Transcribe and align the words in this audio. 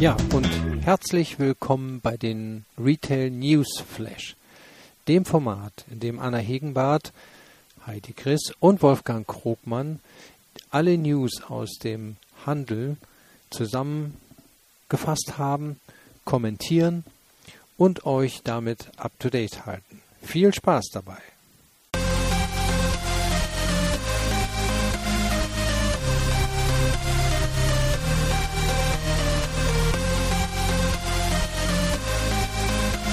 Ja, 0.00 0.16
und 0.32 0.48
herzlich 0.84 1.40
willkommen 1.40 2.00
bei 2.00 2.16
den 2.16 2.64
Retail 2.78 3.30
News 3.30 3.80
Flash, 3.80 4.36
dem 5.08 5.24
Format, 5.24 5.84
in 5.90 5.98
dem 5.98 6.20
Anna 6.20 6.38
Hegenbart, 6.38 7.12
Heidi 7.84 8.12
Chris 8.12 8.52
und 8.60 8.80
Wolfgang 8.80 9.26
Krogmann 9.26 9.98
alle 10.70 10.96
News 10.96 11.42
aus 11.48 11.78
dem 11.82 12.14
Handel 12.46 12.96
zusammengefasst 13.50 15.36
haben, 15.36 15.80
kommentieren 16.24 17.02
und 17.76 18.06
euch 18.06 18.42
damit 18.44 18.90
up 18.98 19.18
to 19.18 19.30
date 19.30 19.66
halten. 19.66 20.00
Viel 20.22 20.54
Spaß 20.54 20.90
dabei! 20.92 21.18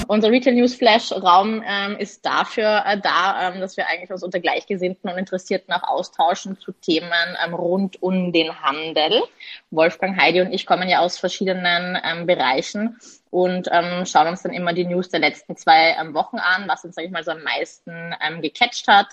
Unser 0.08 0.30
Retail 0.30 0.54
News 0.54 0.74
Flash 0.74 1.10
Raum 1.10 1.62
ähm, 1.66 1.96
ist 1.98 2.24
dafür 2.24 2.84
äh, 2.86 3.00
da, 3.00 3.48
ähm, 3.48 3.60
dass 3.60 3.76
wir 3.76 3.88
eigentlich 3.88 4.10
uns 4.10 4.22
unter 4.22 4.38
Gleichgesinnten 4.38 5.10
und 5.10 5.18
Interessierten 5.18 5.74
auch 5.74 5.82
austauschen 5.82 6.58
zu 6.58 6.72
Themen 6.72 7.10
ähm, 7.44 7.54
rund 7.54 8.02
um 8.02 8.32
den 8.32 8.60
Handel. 8.62 9.22
Wolfgang, 9.70 10.20
Heidi 10.20 10.40
und 10.40 10.52
ich 10.52 10.64
kommen 10.64 10.88
ja 10.88 11.00
aus 11.00 11.18
verschiedenen 11.18 11.98
ähm, 12.04 12.26
Bereichen 12.26 12.98
und 13.30 13.68
ähm, 13.72 14.06
schauen 14.06 14.28
uns 14.28 14.42
dann 14.42 14.52
immer 14.52 14.72
die 14.72 14.84
News 14.84 15.08
der 15.08 15.20
letzten 15.20 15.56
zwei 15.56 15.96
ähm, 16.00 16.14
Wochen 16.14 16.38
an, 16.38 16.68
was 16.68 16.84
uns, 16.84 16.94
sage 16.94 17.06
ich 17.06 17.12
mal, 17.12 17.24
so 17.24 17.32
am 17.32 17.42
meisten 17.42 18.14
ähm, 18.20 18.40
gecatcht 18.42 18.86
hat. 18.88 19.08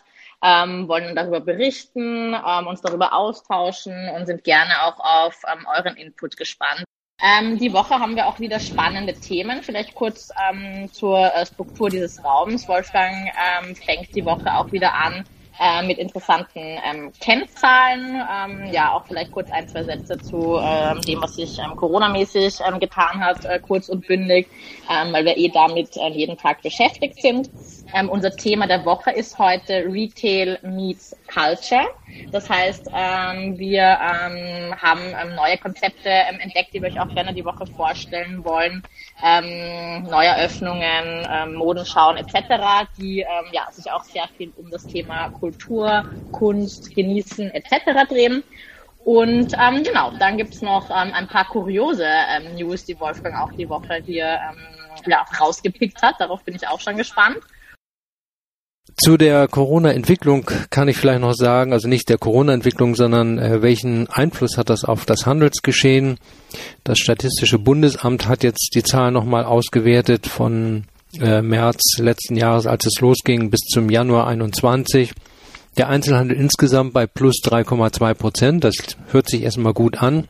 Ähm, 0.46 0.90
wollen 0.90 1.16
darüber 1.16 1.40
berichten, 1.40 2.34
ähm, 2.36 2.68
uns 2.68 2.82
darüber 2.82 3.14
austauschen 3.14 4.10
und 4.10 4.26
sind 4.26 4.44
gerne 4.44 4.84
auch 4.84 5.00
auf 5.00 5.42
ähm, 5.52 5.66
euren 5.74 5.96
Input 5.96 6.36
gespannt. 6.36 6.84
Ähm, 7.22 7.58
die 7.58 7.74
Woche 7.74 8.00
haben 8.00 8.16
wir 8.16 8.28
auch 8.28 8.40
wieder 8.40 8.60
spannende 8.60 9.14
Themen. 9.14 9.64
Vielleicht 9.64 9.96
kurz 9.96 10.30
ähm, 10.50 10.92
zur 10.92 11.34
äh, 11.34 11.46
Struktur 11.46 11.90
dieses 11.90 12.24
Raums. 12.24 12.68
Wolfgang 12.68 13.32
ähm, 13.62 13.76
fängt 13.76 14.16
die 14.16 14.26
Woche 14.26 14.54
auch 14.54 14.72
wieder 14.72 14.94
an 14.94 15.24
äh, 15.60 15.84
mit 15.84 15.98
interessanten 15.98 16.60
ähm, 16.60 17.12
Kennzahlen. 17.20 18.22
Ähm, 18.32 18.74
ja, 18.74 18.94
auch 18.94 19.06
vielleicht 19.06 19.32
kurz 19.32 19.52
ein, 19.52 19.68
zwei 19.68 19.84
Sätze 19.84 20.18
zu 20.18 20.58
ähm, 20.62 21.02
dem, 21.02 21.22
was 21.22 21.36
sich 21.36 21.60
ähm, 21.60 21.76
Corona-mäßig 21.76 22.60
ähm, 22.68 22.80
getan 22.80 23.20
hat, 23.20 23.46
äh, 23.46 23.60
kurz 23.60 23.90
und 23.90 24.08
bündig, 24.08 24.48
ähm, 24.90 25.14
weil 25.14 25.26
wir 25.26 25.38
eh 25.38 25.50
damit 25.50 25.96
äh, 25.98 26.10
jeden 26.10 26.38
Tag 26.38 26.62
beschäftigt 26.62 27.22
sind. 27.22 27.50
Ähm, 27.94 28.10
unser 28.10 28.36
Thema 28.36 28.66
der 28.66 28.86
Woche 28.86 29.12
ist 29.12 29.38
heute 29.38 29.86
Retail 29.88 30.58
meets 30.64 31.16
Culture. 31.32 31.86
Das 32.32 32.50
heißt, 32.50 32.90
ähm, 32.94 33.58
wir 33.58 33.82
ähm, 33.82 34.76
haben 34.82 35.02
ähm, 35.02 35.36
neue 35.36 35.58
Konzepte 35.58 36.10
ähm, 36.10 36.40
entdeckt, 36.40 36.74
die 36.74 36.82
wir 36.82 36.90
euch 36.90 37.00
auch 37.00 37.14
gerne 37.14 37.34
die 37.34 37.46
Woche 37.46 37.68
vorstellen 37.68 38.44
wollen. 38.44 38.84
Ähm, 39.24 40.04
Neueröffnungen, 40.04 41.28
ähm, 41.30 41.54
Modenschauen 41.54 42.18
etc., 42.18 42.88
die 42.98 43.20
ähm, 43.20 43.46
ja, 43.52 43.72
sich 43.72 43.92
auch 43.92 44.04
sehr 44.04 44.28
viel 44.38 44.52
um 44.58 44.72
das 44.72 44.86
Thema 44.88 45.30
Kultur, 45.44 46.06
Kunst, 46.32 46.96
Genießen 46.96 47.52
etc. 47.52 48.08
drehen. 48.08 48.44
Und 49.04 49.54
ähm, 49.60 49.84
genau, 49.84 50.14
dann 50.18 50.38
gibt's 50.38 50.62
noch 50.62 50.90
ähm, 50.90 51.12
ein 51.14 51.28
paar 51.28 51.46
kuriose 51.50 52.06
ähm, 52.06 52.56
News, 52.56 52.86
die 52.86 52.98
Wolfgang 52.98 53.36
auch 53.36 53.52
die 53.52 53.68
Woche 53.68 54.02
hier 54.06 54.24
ähm, 54.24 54.58
ja, 55.06 55.26
rausgepickt 55.38 56.02
hat. 56.02 56.16
Darauf 56.20 56.46
bin 56.46 56.56
ich 56.56 56.66
auch 56.66 56.80
schon 56.80 56.96
gespannt. 56.96 57.40
Zu 58.96 59.18
der 59.18 59.50
Corona-Entwicklung 59.50 60.50
kann 60.70 60.88
ich 60.88 60.96
vielleicht 60.96 61.20
noch 61.20 61.34
sagen, 61.34 61.74
also 61.74 61.90
nicht 61.90 62.08
der 62.08 62.18
Corona-Entwicklung, 62.18 62.96
sondern 62.96 63.38
äh, 63.38 63.62
welchen 63.62 64.08
Einfluss 64.10 64.58
hat 64.58 64.70
das 64.70 64.86
auf 64.86 65.06
das 65.06 65.26
Handelsgeschehen? 65.26 66.20
Das 66.86 67.00
Statistische 67.00 67.60
Bundesamt 67.60 68.30
hat 68.30 68.44
jetzt 68.44 68.72
die 68.76 68.84
Zahlen 68.84 69.14
nochmal 69.14 69.44
ausgewertet 69.44 70.26
von 70.26 70.86
äh, 71.20 71.42
März 71.42 71.98
letzten 71.98 72.38
Jahres, 72.38 72.66
als 72.66 72.86
es 72.86 73.02
losging, 73.02 73.50
bis 73.50 73.60
zum 73.62 73.90
Januar 73.90 74.28
21. 74.28 75.12
Der 75.78 75.90
Einzelhandel 75.90 76.38
insgesamt 76.38 76.94
bei 76.94 77.08
plus 77.08 77.42
3,2 77.44 78.14
Prozent. 78.14 78.64
Das 78.64 78.76
hört 79.12 79.30
sich 79.30 79.44
erstmal 79.44 79.74
gut 79.74 80.02
an. 80.02 80.28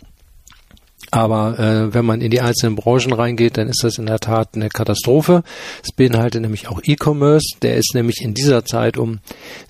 Aber 1.12 1.60
äh, 1.60 1.94
wenn 1.94 2.06
man 2.06 2.22
in 2.22 2.32
die 2.32 2.42
einzelnen 2.42 2.76
Branchen 2.76 3.14
reingeht, 3.14 3.58
dann 3.58 3.68
ist 3.68 3.84
das 3.84 3.98
in 3.98 4.08
der 4.08 4.20
Tat 4.20 4.56
eine 4.56 4.70
Katastrophe. 4.70 5.44
Es 5.84 5.92
beinhaltet 5.92 6.42
nämlich 6.42 6.70
auch 6.70 6.82
E-Commerce. 6.84 7.58
Der 7.62 7.76
ist 7.76 7.94
nämlich 7.94 8.22
in 8.22 8.34
dieser 8.34 8.66
Zeit 8.66 8.98
um 8.98 9.20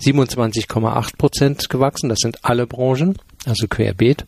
27,8 0.02 1.18
Prozent 1.18 1.70
gewachsen. 1.70 2.08
Das 2.08 2.20
sind 2.20 2.46
alle 2.46 2.66
Branchen, 2.66 3.18
also 3.46 3.68
querbeet. 3.68 4.26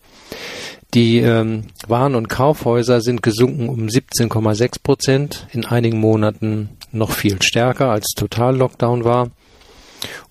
Die 0.94 1.20
ähm, 1.20 1.66
Waren- 1.88 2.16
und 2.16 2.28
Kaufhäuser 2.28 3.02
sind 3.02 3.22
gesunken 3.22 3.70
um 3.70 3.86
17,6 3.86 4.82
Prozent. 4.82 5.48
In 5.54 5.66
einigen 5.66 6.00
Monaten 6.00 6.70
noch 6.92 7.12
viel 7.12 7.42
stärker 7.42 7.92
als 7.92 8.08
Total-Lockdown 8.16 9.04
war. 9.04 9.30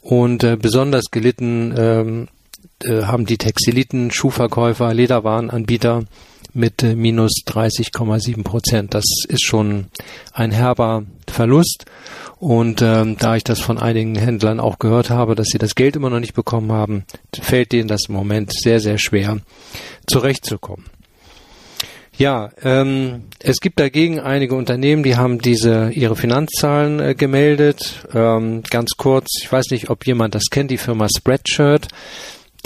Und 0.01 0.45
äh, 0.45 0.57
besonders 0.57 1.11
gelitten 1.11 1.75
ähm, 1.77 2.29
äh, 2.83 3.03
haben 3.03 3.27
die 3.27 3.39
Textiliten, 3.39 4.11
Schuhverkäufer, 4.11 4.93
Lederwarenanbieter 4.93 6.05
mit 6.53 6.83
äh, 6.83 6.95
minus 6.95 7.33
30,7 7.47 8.43
Prozent. 8.43 8.95
Das 8.95 9.05
ist 9.29 9.45
schon 9.45 9.87
ein 10.33 10.51
herber 10.51 11.05
Verlust. 11.29 11.87
Und 12.39 12.83
ähm, 12.83 13.17
da 13.19 13.37
ich 13.37 13.45
das 13.45 13.61
von 13.61 13.79
einigen 13.79 14.15
Händlern 14.17 14.61
auch 14.61 14.79
gehört 14.79 15.11
habe, 15.11 15.35
dass 15.35 15.49
sie 15.49 15.59
das 15.59 15.75
Geld 15.75 15.97
immer 15.97 16.11
noch 16.11 16.21
nicht 16.21 16.35
bekommen 16.35 16.73
haben, 16.73 17.05
fällt 17.35 17.73
denen 17.73 17.89
das 17.89 18.09
im 18.09 18.15
Moment 18.15 18.53
sehr, 18.53 18.81
sehr 18.81 18.99
schwer 18.99 19.39
zurechtzukommen. 20.06 20.85
Ja, 22.17 22.51
ähm, 22.63 23.25
es 23.41 23.57
gibt 23.57 23.81
dagegen 23.81 24.21
einige 24.21 24.55
Unternehmen, 24.55 25.03
die 25.03 25.17
haben 25.17 25.41
diese 25.41 25.91
ihre 25.91 26.15
Finanzzahlen 26.15 27.01
äh, 27.01 27.15
gemeldet. 27.17 28.07
Ähm, 28.15 28.63
ganz 28.71 28.91
kurz, 28.97 29.41
ich 29.43 29.51
weiß 29.51 29.71
nicht, 29.71 29.91
ob 29.91 30.07
jemand 30.07 30.37
das 30.37 30.45
kennt, 30.51 30.71
die 30.71 30.79
Firma 30.79 31.09
Spreadshirt. 31.09 31.89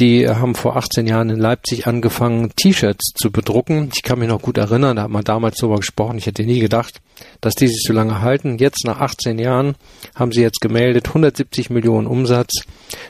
Die 0.00 0.28
haben 0.28 0.54
vor 0.54 0.76
18 0.76 1.08
Jahren 1.08 1.30
in 1.30 1.40
Leipzig 1.40 1.88
angefangen, 1.88 2.52
T-Shirts 2.54 3.14
zu 3.16 3.32
bedrucken. 3.32 3.90
Ich 3.94 4.02
kann 4.02 4.20
mich 4.20 4.28
noch 4.28 4.42
gut 4.42 4.56
erinnern, 4.56 4.96
da 4.96 5.02
hat 5.02 5.10
man 5.10 5.24
damals 5.24 5.56
darüber 5.56 5.78
gesprochen. 5.78 6.18
Ich 6.18 6.26
hätte 6.26 6.44
nie 6.44 6.60
gedacht, 6.60 7.00
dass 7.40 7.54
die 7.54 7.66
sich 7.66 7.82
so 7.84 7.92
lange 7.92 8.20
halten. 8.20 8.58
Jetzt 8.58 8.84
nach 8.84 9.00
18 9.00 9.40
Jahren 9.40 9.74
haben 10.14 10.30
sie 10.30 10.42
jetzt 10.42 10.60
gemeldet 10.60 11.08
170 11.08 11.70
Millionen 11.70 12.06
Umsatz, 12.06 12.64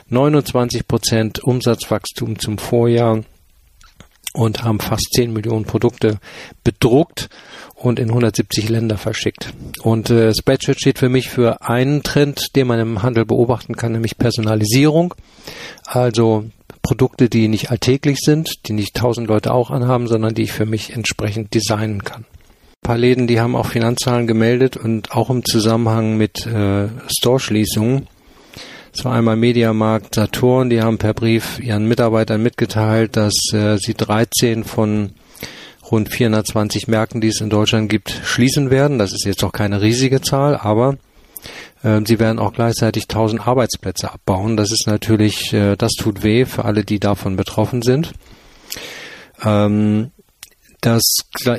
29 0.07 0.87
Prozent 0.87 1.43
Umsatzwachstum 1.43 2.39
zum 2.39 2.57
Vorjahr 2.57 3.23
und 4.39 4.63
haben 4.63 4.79
fast 4.79 5.09
10 5.15 5.33
Millionen 5.33 5.65
Produkte 5.65 6.17
bedruckt 6.63 7.29
und 7.75 7.99
in 7.99 8.07
170 8.07 8.69
Länder 8.69 8.97
verschickt. 8.97 9.53
Und 9.83 10.09
äh, 10.09 10.33
Spreadshirt 10.33 10.79
steht 10.79 10.97
für 10.97 11.09
mich 11.09 11.29
für 11.29 11.61
einen 11.61 12.03
Trend, 12.03 12.55
den 12.55 12.67
man 12.67 12.79
im 12.79 13.03
Handel 13.03 13.25
beobachten 13.25 13.75
kann, 13.75 13.91
nämlich 13.91 14.17
Personalisierung. 14.17 15.13
Also 15.85 16.45
Produkte, 16.81 17.27
die 17.27 17.49
nicht 17.49 17.69
alltäglich 17.69 18.19
sind, 18.21 18.67
die 18.67 18.73
nicht 18.73 18.95
tausend 18.95 19.27
Leute 19.27 19.53
auch 19.53 19.71
anhaben, 19.71 20.07
sondern 20.07 20.33
die 20.33 20.43
ich 20.43 20.53
für 20.53 20.65
mich 20.65 20.93
entsprechend 20.93 21.53
designen 21.53 22.05
kann. 22.05 22.21
Ein 22.23 22.87
paar 22.87 22.97
Läden, 22.97 23.27
die 23.27 23.41
haben 23.41 23.57
auch 23.57 23.65
Finanzzahlen 23.65 24.25
gemeldet 24.25 24.77
und 24.77 25.11
auch 25.11 25.29
im 25.29 25.43
Zusammenhang 25.43 26.15
mit 26.15 26.45
äh, 26.45 26.87
Store-Schließungen. 27.07 28.07
Es 28.93 29.05
war 29.05 29.13
einmal 29.13 29.35
Mediamarkt 29.35 30.15
Saturn, 30.15 30.69
die 30.69 30.81
haben 30.81 30.97
per 30.97 31.13
Brief 31.13 31.59
ihren 31.59 31.87
Mitarbeitern 31.87 32.41
mitgeteilt, 32.41 33.15
dass 33.15 33.35
äh, 33.53 33.77
sie 33.77 33.93
13 33.93 34.63
von 34.63 35.11
rund 35.91 36.09
420 36.09 36.87
Märkten, 36.87 37.21
die 37.21 37.27
es 37.27 37.41
in 37.41 37.49
Deutschland 37.49 37.89
gibt, 37.89 38.09
schließen 38.23 38.69
werden. 38.69 38.99
Das 38.99 39.13
ist 39.13 39.25
jetzt 39.25 39.43
auch 39.43 39.51
keine 39.51 39.81
riesige 39.81 40.21
Zahl, 40.21 40.55
aber 40.55 40.97
ähm, 41.83 42.05
sie 42.05 42.19
werden 42.19 42.39
auch 42.39 42.53
gleichzeitig 42.53 43.03
1000 43.03 43.47
Arbeitsplätze 43.47 44.11
abbauen. 44.11 44.57
Das 44.57 44.71
ist 44.71 44.87
natürlich, 44.87 45.53
äh, 45.53 45.75
das 45.75 45.93
tut 45.93 46.23
weh 46.23 46.45
für 46.45 46.65
alle, 46.65 46.83
die 46.83 46.99
davon 46.99 47.35
betroffen 47.35 47.81
sind. 47.81 48.13
Ähm, 49.43 50.11
das 50.81 51.03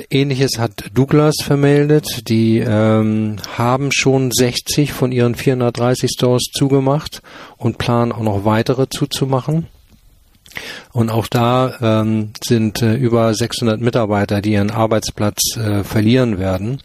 Ähnliches 0.09 0.57
hat 0.57 0.89
Douglas 0.93 1.35
vermeldet. 1.41 2.27
Die 2.27 2.57
ähm, 2.59 3.37
haben 3.55 3.91
schon 3.91 4.31
60 4.31 4.93
von 4.93 5.11
ihren 5.11 5.35
430 5.35 6.09
Stores 6.11 6.43
zugemacht 6.53 7.21
und 7.57 7.77
planen 7.77 8.11
auch 8.11 8.23
noch 8.23 8.45
weitere 8.45 8.89
zuzumachen. 8.89 9.67
Und 10.91 11.09
auch 11.11 11.27
da 11.27 12.01
ähm, 12.01 12.31
sind 12.43 12.81
äh, 12.81 12.95
über 12.95 13.33
600 13.33 13.79
Mitarbeiter, 13.79 14.41
die 14.41 14.53
ihren 14.53 14.71
Arbeitsplatz 14.71 15.55
äh, 15.55 15.83
verlieren 15.83 16.39
werden. 16.39 16.81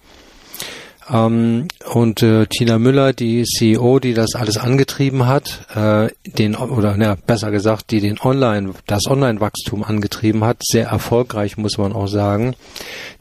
Ähm, 1.11 1.69
und 1.93 2.23
äh, 2.23 2.47
Tina 2.47 2.79
Müller, 2.79 3.13
die 3.13 3.45
CEO, 3.45 4.01
die 4.01 4.15
das 4.15 4.35
alles 4.35 4.57
angetrieben 4.57 5.27
hat, 5.27 5.67
äh, 5.75 6.09
den 6.31 6.57
oder 6.57 6.97
ne, 6.97 7.17
besser 7.27 7.51
gesagt, 7.51 7.91
die 7.91 8.01
den 8.01 8.19
Online, 8.21 8.73
das 8.87 9.07
Online-Wachstum 9.07 9.85
angetrieben 9.85 10.45
hat, 10.45 10.59
sehr 10.63 10.89
erfolgreich 10.89 11.57
muss 11.57 11.79
man 11.79 11.93
auch 11.93 12.09
sagen. 12.09 12.55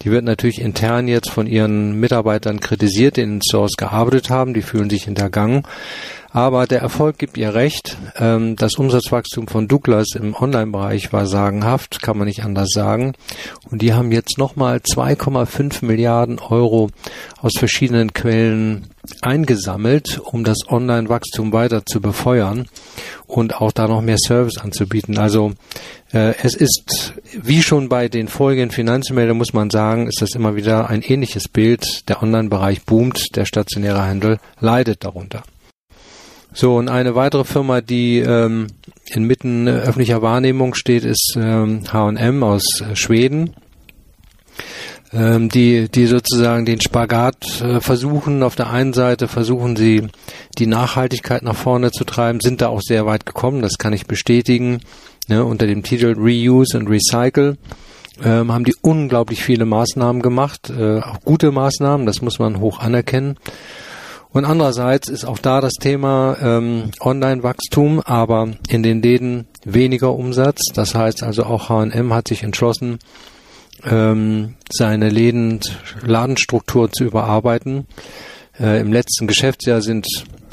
Die 0.01 0.11
wird 0.11 0.25
natürlich 0.25 0.61
intern 0.61 1.07
jetzt 1.07 1.29
von 1.29 1.47
ihren 1.47 1.99
Mitarbeitern 1.99 2.59
kritisiert, 2.59 3.17
die 3.17 3.21
in 3.21 3.41
Source 3.41 3.73
gearbeitet 3.77 4.29
haben, 4.29 4.53
die 4.53 4.61
fühlen 4.61 4.89
sich 4.89 5.03
hintergangen. 5.03 5.63
Aber 6.35 6.67
der 6.67 6.81
Erfolg 6.81 7.17
gibt 7.17 7.37
ihr 7.37 7.53
recht. 7.53 7.95
Ähm, 8.17 8.57
das 8.57 8.75
Umsatzwachstum 8.75 9.47
von 9.47 9.69
Douglas 9.69 10.15
im 10.15 10.35
Online-Bereich 10.35 11.13
war 11.13 11.27
sagenhaft, 11.27 12.01
kann 12.01 12.17
man 12.17 12.27
nicht 12.27 12.43
anders 12.43 12.71
sagen. 12.73 13.13
Und 13.71 13.81
die 13.81 13.93
haben 13.93 14.11
jetzt 14.11 14.37
nochmal 14.37 14.79
2,5 14.79 15.85
Milliarden 15.85 16.39
Euro 16.39 16.89
aus 17.39 17.53
verschiedenen 17.57 18.11
Quellen 18.11 18.87
eingesammelt, 19.21 20.19
um 20.19 20.43
das 20.43 20.57
Online-Wachstum 20.67 21.53
weiter 21.53 21.85
zu 21.85 22.01
befeuern 22.01 22.67
und 23.27 23.61
auch 23.61 23.71
da 23.71 23.87
noch 23.87 24.01
mehr 24.01 24.17
Service 24.17 24.57
anzubieten. 24.57 25.17
Also 25.17 25.53
äh, 26.11 26.33
es 26.43 26.53
ist, 26.53 27.13
wie 27.31 27.63
schon 27.63 27.87
bei 27.87 28.09
den 28.09 28.27
vorigen 28.27 28.71
Finanzmeldungen, 28.71 29.37
muss 29.37 29.53
man 29.53 29.69
sagen, 29.69 30.07
ist 30.07 30.21
das 30.21 30.35
immer 30.35 30.57
wieder 30.57 30.89
ein 30.89 31.01
ähnliches 31.01 31.47
Bild. 31.47 32.09
Der 32.09 32.21
Online-Bereich 32.21 32.83
boomt, 32.83 33.37
der 33.37 33.45
stationäre 33.45 34.01
Handel 34.05 34.39
leidet 34.59 35.05
darunter. 35.05 35.43
So, 36.55 36.77
und 36.77 36.89
eine 36.89 37.13
weitere 37.13 37.43
Firma, 37.43 37.81
die 37.81 38.19
ähm, 38.19 38.67
inmitten 39.07 39.67
öffentlicher 39.67 40.23
Wahrnehmung 40.23 40.73
steht, 40.73 41.03
ist 41.03 41.35
ähm, 41.37 41.83
H&M 41.91 42.43
aus 42.43 42.81
äh, 42.81 42.95
Schweden 42.95 43.53
ähm, 45.15 45.49
die, 45.49 45.89
die 45.89 46.07
sozusagen 46.07 46.65
den 46.65 46.81
Spagat 46.81 47.61
äh, 47.61 47.79
versuchen. 47.79 48.43
Auf 48.43 48.55
der 48.55 48.69
einen 48.69 48.93
Seite 48.93 49.27
versuchen 49.27 49.75
sie, 49.75 50.07
die 50.57 50.67
Nachhaltigkeit 50.67 51.43
nach 51.43 51.55
vorne 51.55 51.91
zu 51.91 52.03
treiben, 52.03 52.39
sind 52.41 52.61
da 52.61 52.67
auch 52.67 52.81
sehr 52.81 53.05
weit 53.05 53.25
gekommen, 53.25 53.61
das 53.61 53.77
kann 53.77 53.93
ich 53.93 54.07
bestätigen, 54.07 54.81
ne, 55.27 55.43
unter 55.43 55.67
dem 55.67 55.83
Titel 55.83 56.15
Reuse 56.17 56.77
and 56.77 56.89
Recycle. 56.89 57.57
Ähm, 58.23 58.53
haben 58.53 58.63
die 58.63 58.75
unglaublich 58.81 59.43
viele 59.43 59.65
Maßnahmen 59.65 60.21
gemacht, 60.21 60.69
äh, 60.69 60.99
auch 60.99 61.19
gute 61.21 61.51
Maßnahmen, 61.51 62.05
das 62.05 62.21
muss 62.21 62.39
man 62.39 62.61
hoch 62.61 62.79
anerkennen. 62.79 63.37
Und 64.35 64.43
andererseits 64.43 65.07
ist 65.07 65.23
auch 65.23 65.39
da 65.39 65.61
das 65.61 65.75
Thema 65.79 66.35
ähm, 66.41 66.91
Online-Wachstum, 66.99 68.01
aber 68.01 68.49
in 68.67 68.83
den 68.83 69.01
Läden 69.01 69.47
weniger 69.63 70.13
Umsatz. 70.13 70.59
Das 70.73 70.93
heißt 70.93 71.23
also 71.23 71.45
auch 71.45 71.69
H&M 71.69 72.13
hat 72.13 72.27
sich 72.27 72.43
entschlossen, 72.43 72.99
ähm, 73.85 74.55
seine 74.69 75.07
Läden, 75.07 75.61
Ladenstruktur 76.05 76.91
zu 76.91 77.05
überarbeiten. 77.05 77.87
Äh, 78.59 78.81
Im 78.81 78.91
letzten 78.91 79.27
Geschäftsjahr 79.27 79.81
sind 79.81 80.05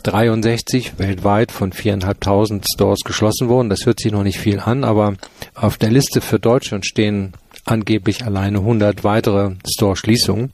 63 0.04 1.00
weltweit 1.00 1.50
von 1.50 1.72
4.500 1.72 2.62
Stores 2.72 3.00
geschlossen 3.00 3.48
worden. 3.48 3.68
Das 3.68 3.84
hört 3.84 3.98
sich 3.98 4.12
noch 4.12 4.22
nicht 4.22 4.38
viel 4.38 4.60
an, 4.60 4.84
aber 4.84 5.14
auf 5.56 5.76
der 5.76 5.90
Liste 5.90 6.20
für 6.20 6.38
Deutschland 6.38 6.86
stehen 6.86 7.32
angeblich 7.64 8.24
alleine 8.24 8.58
100 8.58 9.02
weitere 9.02 9.56
Store-Schließungen. 9.66 10.52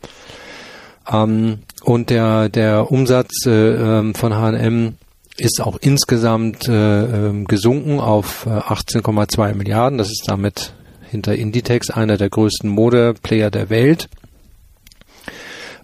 Ähm, 1.11 1.61
und 1.83 2.11
der, 2.11 2.49
der 2.49 2.91
Umsatz 2.91 3.47
äh, 3.47 3.51
ähm, 3.51 4.15
von 4.15 4.35
H&M 4.35 4.95
ist 5.37 5.61
auch 5.61 5.79
insgesamt 5.81 6.69
äh, 6.69 7.05
ähm, 7.05 7.45
gesunken 7.47 8.01
auf 8.01 8.47
18,2 8.47 9.51
äh, 9.51 9.55
Milliarden. 9.55 9.99
Das 9.99 10.09
ist 10.09 10.25
damit 10.27 10.73
hinter 11.09 11.35
Inditex, 11.35 11.91
einer 11.91 12.17
der 12.17 12.29
größten 12.29 12.69
Modeplayer 12.69 13.51
der 13.51 13.71
Welt. 13.71 14.09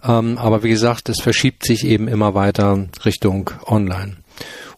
Ähm, 0.02 0.36
aber 0.38 0.62
wie 0.62 0.70
gesagt, 0.70 1.08
es 1.08 1.20
verschiebt 1.20 1.64
sich 1.64 1.86
eben 1.86 2.08
immer 2.08 2.34
weiter 2.34 2.86
Richtung 3.04 3.50
Online. 3.66 4.16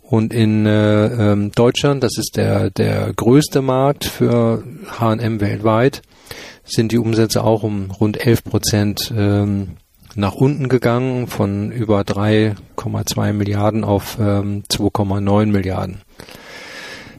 Und 0.02 0.32
in 0.32 0.66
äh, 0.66 1.06
ähm, 1.32 1.50
Deutschland, 1.52 2.04
das 2.04 2.16
ist 2.16 2.36
der, 2.36 2.70
der 2.70 3.12
größte 3.12 3.60
Markt 3.60 4.04
für 4.04 4.62
H&M 5.00 5.40
weltweit, 5.40 6.02
sind 6.64 6.92
die 6.92 6.98
Umsätze 6.98 7.42
auch 7.42 7.64
um 7.64 7.90
rund 7.90 8.24
11 8.24 8.44
Prozent 8.44 9.12
ähm, 9.16 9.78
nach 10.16 10.34
unten 10.34 10.68
gegangen, 10.68 11.26
von 11.26 11.70
über 11.70 12.00
3,2 12.00 13.32
Milliarden 13.32 13.84
auf 13.84 14.18
ähm, 14.18 14.64
2,9 14.70 15.46
Milliarden. 15.46 16.02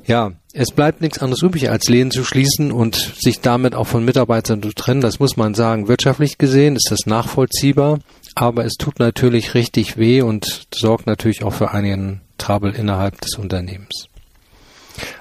Ja, 0.06 0.32
es 0.54 0.72
bleibt 0.72 1.02
nichts 1.02 1.20
anderes 1.20 1.44
übrig, 1.44 1.70
als 1.70 1.90
Läden 1.90 2.12
zu 2.12 2.24
schließen 2.24 2.72
und 2.72 2.96
sich 2.96 3.42
damit 3.42 3.76
auch 3.76 3.88
von 3.88 4.06
Mitarbeitern 4.06 4.64
zu 4.64 4.72
trennen. 4.72 5.02
Das 5.02 5.20
muss 5.20 5.36
man 5.36 5.54
sagen. 5.54 5.90
Wirtschaftlich 5.90 6.38
gesehen 6.38 6.76
ist 6.76 6.90
das 6.90 7.06
nachvollziehbar, 7.06 8.00
aber 8.34 8.66
es 8.66 8.76
tut 8.76 9.00
natürlich 9.00 9.54
richtig 9.54 9.98
weh 9.98 10.22
und 10.22 10.68
sorgt 10.74 11.08
natürlich 11.08 11.44
auch 11.44 11.54
für 11.54 11.72
einigen 11.72 12.22
Trouble 12.38 12.74
innerhalb 12.74 13.20
des 13.20 13.36
Unternehmens. 13.38 14.08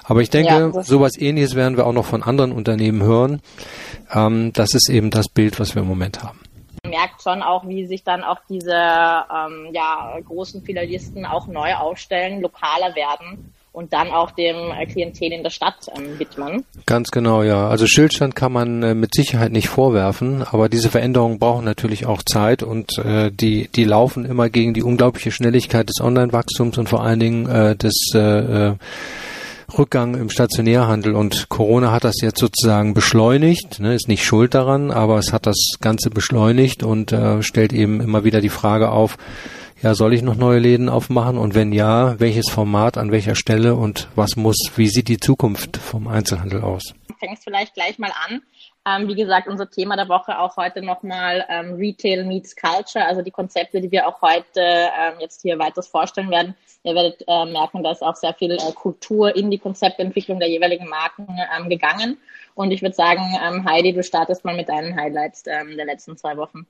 Aber 0.03 0.21
ich 0.21 0.29
denke, 0.29 0.53
ja, 0.53 0.83
sowas 0.83 1.17
ähnliches 1.17 1.53
werden 1.53 1.77
wir 1.77 1.85
auch 1.85 1.93
noch 1.93 2.05
von 2.05 2.23
anderen 2.23 2.51
Unternehmen 2.51 3.03
hören. 3.03 3.41
Ähm, 4.11 4.53
das 4.53 4.73
ist 4.73 4.89
eben 4.89 5.11
das 5.11 5.27
Bild, 5.27 5.59
was 5.59 5.75
wir 5.75 5.81
im 5.81 5.87
Moment 5.87 6.23
haben 6.23 6.39
merkt 6.89 7.21
schon 7.21 7.41
auch, 7.41 7.67
wie 7.67 7.85
sich 7.85 8.03
dann 8.03 8.23
auch 8.23 8.39
diese 8.49 8.73
ähm, 8.73 9.69
ja, 9.73 10.17
großen 10.25 10.63
Filialisten 10.63 11.25
auch 11.25 11.47
neu 11.47 11.75
aufstellen, 11.75 12.41
lokaler 12.41 12.95
werden 12.95 13.53
und 13.77 13.93
dann 13.93 14.09
auch 14.09 14.31
dem 14.31 14.73
Klientel 14.91 15.31
in 15.31 15.43
der 15.43 15.51
Stadt 15.51 15.87
ähm, 15.95 16.17
widmen. 16.17 16.65
Ganz 16.87 17.11
genau, 17.11 17.43
ja. 17.43 17.67
Also 17.69 17.85
Stillstand 17.85 18.35
kann 18.35 18.51
man 18.51 18.81
äh, 18.81 18.95
mit 18.95 19.13
Sicherheit 19.13 19.51
nicht 19.51 19.67
vorwerfen, 19.69 20.41
aber 20.41 20.67
diese 20.67 20.89
Veränderungen 20.89 21.37
brauchen 21.37 21.63
natürlich 21.63 22.07
auch 22.07 22.23
Zeit 22.23 22.63
und 22.63 22.97
äh, 22.97 23.31
die, 23.31 23.67
die 23.67 23.83
laufen 23.83 24.25
immer 24.25 24.49
gegen 24.49 24.73
die 24.73 24.81
unglaubliche 24.81 25.29
Schnelligkeit 25.29 25.89
des 25.89 26.01
Online-Wachstums 26.01 26.79
und 26.79 26.89
vor 26.89 27.03
allen 27.03 27.19
Dingen 27.19 27.47
äh, 27.47 27.75
des 27.75 28.13
äh, 28.15 28.69
äh 28.69 28.75
Rückgang 29.75 30.15
im 30.15 30.29
Stationärhandel 30.29 31.15
und 31.15 31.49
Corona 31.49 31.91
hat 31.91 32.03
das 32.03 32.21
jetzt 32.21 32.39
sozusagen 32.39 32.93
beschleunigt, 32.93 33.79
ne, 33.79 33.95
ist 33.95 34.07
nicht 34.07 34.23
schuld 34.23 34.53
daran, 34.53 34.91
aber 34.91 35.17
es 35.17 35.33
hat 35.33 35.45
das 35.45 35.77
Ganze 35.81 36.09
beschleunigt 36.09 36.83
und 36.83 37.11
äh, 37.11 37.43
stellt 37.43 37.73
eben 37.73 37.99
immer 37.99 38.23
wieder 38.23 38.39
die 38.39 38.49
Frage 38.49 38.89
auf, 38.89 39.17
ja, 39.81 39.93
soll 39.93 40.13
ich 40.13 40.23
noch 40.23 40.35
neue 40.35 40.59
Läden 40.59 40.89
aufmachen 40.89 41.37
und 41.37 41.53
wenn 41.53 41.71
ja, 41.71 42.19
welches 42.19 42.49
Format, 42.49 42.97
an 42.97 43.11
welcher 43.11 43.35
Stelle 43.35 43.75
und 43.75 44.07
was 44.15 44.35
muss, 44.35 44.57
wie 44.75 44.87
sieht 44.87 45.07
die 45.07 45.19
Zukunft 45.19 45.77
vom 45.77 46.07
Einzelhandel 46.07 46.61
aus? 46.61 46.95
Fängst 47.19 47.43
vielleicht 47.43 47.73
gleich 47.73 47.99
mal 47.99 48.11
an. 48.27 48.41
Ähm, 48.87 49.07
wie 49.09 49.15
gesagt, 49.15 49.47
unser 49.49 49.69
Thema 49.69 49.97
der 49.97 50.07
Woche 50.07 50.39
auch 50.39 50.55
heute 50.55 50.81
nochmal 50.81 51.45
ähm, 51.49 51.73
Retail 51.73 52.23
meets 52.23 52.55
Culture, 52.55 53.05
also 53.05 53.21
die 53.21 53.31
Konzepte, 53.31 53.81
die 53.81 53.91
wir 53.91 54.07
auch 54.07 54.21
heute 54.21 54.61
ähm, 54.61 55.15
jetzt 55.19 55.41
hier 55.41 55.59
weiters 55.59 55.87
vorstellen 55.89 56.29
werden. 56.29 56.55
Ihr 56.83 56.95
werdet 56.95 57.21
äh, 57.27 57.45
merken, 57.45 57.83
da 57.83 57.91
ist 57.91 58.01
auch 58.01 58.15
sehr 58.15 58.33
viel 58.33 58.51
äh, 58.51 58.71
Kultur 58.73 59.35
in 59.35 59.51
die 59.51 59.57
Konzeptentwicklung 59.57 60.39
der 60.39 60.49
jeweiligen 60.49 60.87
Marken 60.87 61.27
ähm, 61.57 61.67
gegangen. 61.67 62.17
Und 62.55 62.71
ich 62.71 62.81
würde 62.81 62.95
sagen, 62.95 63.23
ähm, 63.43 63.69
Heidi, 63.69 63.91
du 63.91 64.03
startest 64.03 64.45
mal 64.45 64.55
mit 64.55 64.69
deinen 64.69 64.95
Highlights 64.95 65.43
ähm, 65.47 65.75
der 65.75 65.85
letzten 65.85 66.15
zwei 66.15 66.37
Wochen. 66.37 66.65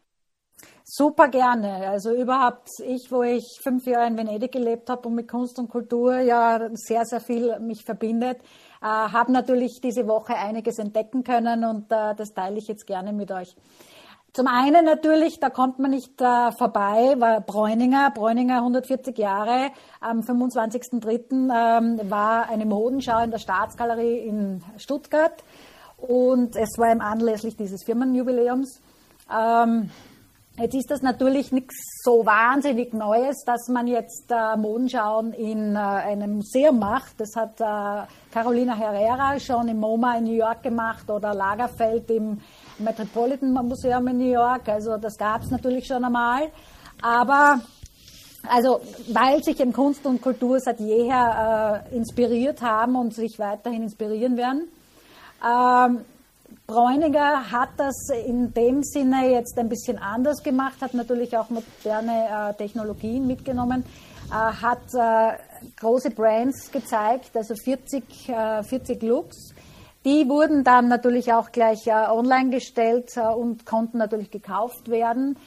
Super 0.90 1.28
gerne. 1.28 1.90
Also 1.90 2.14
überhaupt 2.14 2.70
ich, 2.80 3.12
wo 3.12 3.22
ich 3.22 3.60
fünf 3.62 3.86
Jahre 3.86 4.08
in 4.08 4.18
Venedig 4.18 4.54
gelebt 4.54 4.90
habe 4.90 5.10
und 5.10 5.16
mit 5.16 5.28
Kunst 5.28 5.60
und 5.60 5.68
Kultur 5.68 6.20
ja 6.20 6.70
sehr, 6.76 7.04
sehr 7.04 7.20
viel 7.20 7.60
mich 7.60 7.84
verbindet, 7.84 8.38
äh, 8.82 8.86
habe 8.86 9.34
natürlich 9.34 9.82
diese 9.82 10.08
Woche 10.08 10.36
einiges 10.36 10.80
entdecken 10.80 11.26
können 11.26 11.66
und 11.66 11.92
äh, 11.92 12.16
das 12.16 12.34
teile 12.34 12.58
ich 12.58 12.70
jetzt 12.70 12.88
gerne 12.88 13.12
mit 13.12 13.34
euch. 13.34 13.54
Zum 14.32 14.48
einen 14.48 14.86
natürlich, 14.86 15.42
da 15.42 15.50
kommt 15.50 15.78
man 15.78 15.92
nicht 15.92 16.22
äh, 16.22 16.54
vorbei, 16.54 17.16
war 17.20 17.42
Bräuninger, 17.42 18.12
Bräuninger 18.12 18.60
140 18.60 19.18
Jahre, 19.18 19.72
am 20.00 20.22
25.03. 20.22 21.32
Ähm, 21.32 22.10
war 22.10 22.50
eine 22.50 22.66
Modenschau 22.66 23.22
in 23.26 23.32
der 23.32 23.40
Staatsgalerie 23.40 24.20
in 24.20 24.64
Stuttgart 24.78 25.44
und 25.98 26.56
es 26.56 26.78
war 26.78 26.94
im 26.94 27.02
anlässlich 27.02 27.58
dieses 27.58 27.84
Firmenjubiläums. 27.84 28.82
Ähm, 29.30 29.90
Jetzt 30.60 30.74
ist 30.74 30.90
das 30.90 31.04
natürlich 31.04 31.52
nichts 31.52 32.02
so 32.04 32.26
wahnsinnig 32.26 32.92
Neues, 32.92 33.44
dass 33.46 33.68
man 33.68 33.86
jetzt 33.86 34.32
äh, 34.32 34.58
Modenschauen 34.58 35.32
in 35.34 35.76
äh, 35.76 35.78
einem 35.78 36.38
Museum 36.38 36.80
macht. 36.80 37.14
Das 37.20 37.36
hat 37.36 37.62
äh, 37.62 38.08
Carolina 38.34 38.76
Herrera 38.76 39.40
schon 39.40 39.68
im 39.68 39.80
MoMA 39.80 40.18
in 40.18 40.24
New 40.24 40.34
York 40.34 40.64
gemacht 40.64 41.08
oder 41.12 41.36
Lagerfeld 41.36 42.10
im 42.10 42.40
Metropolitan 42.80 43.54
Museum 43.54 44.08
in 44.08 44.18
New 44.18 44.32
York. 44.32 44.68
Also 44.68 44.98
das 44.98 45.16
gab 45.16 45.44
es 45.44 45.52
natürlich 45.52 45.86
schon 45.86 46.04
einmal. 46.04 46.50
Aber 47.04 47.62
also 48.50 48.82
weil 49.14 49.44
sich 49.44 49.60
eben 49.60 49.74
Kunst 49.74 50.08
und 50.08 50.24
Kultur 50.24 50.60
seit 50.60 50.80
jeher 50.80 51.84
äh, 51.92 51.96
inspiriert 51.96 52.64
haben 52.64 52.96
und 52.96 53.14
sich 53.14 53.38
weiterhin 53.38 53.84
inspirieren 53.84 54.38
werden. 54.38 54.68
Ähm, 55.46 56.04
Bräuniger 56.68 57.50
hat 57.52 57.70
das 57.78 58.10
in 58.26 58.54
dem 58.54 58.84
Sinne 58.84 59.32
jetzt 59.32 59.58
ein 59.58 59.70
bisschen 59.70 59.98
anders 59.98 60.44
gemacht, 60.44 60.76
hat 60.82 60.94
natürlich 60.94 61.38
auch 61.38 61.50
moderne 61.50 62.28
äh, 62.30 62.54
Technologien 62.56 63.26
mitgenommen, 63.26 63.86
äh, 64.30 64.34
hat 64.34 64.94
äh, 64.94 65.38
große 65.80 66.12
Brands 66.12 66.70
gezeigt, 66.72 67.36
also 67.36 67.56
40, 67.56 68.04
40 68.68 69.02
äh, 69.02 69.06
Looks. 69.06 69.54
Die 70.04 70.28
wurden 70.28 70.66
dann 70.66 70.90
natürlich 70.90 71.32
auch 71.34 71.54
gleich 71.54 71.88
äh, 71.88 71.92
online 71.92 72.50
gestellt 72.50 73.16
äh, 73.16 73.22
und 73.22 73.66
konnten 73.66 73.98
natürlich 73.98 74.32
gekauft 74.32 74.90
werden. 74.90 75.38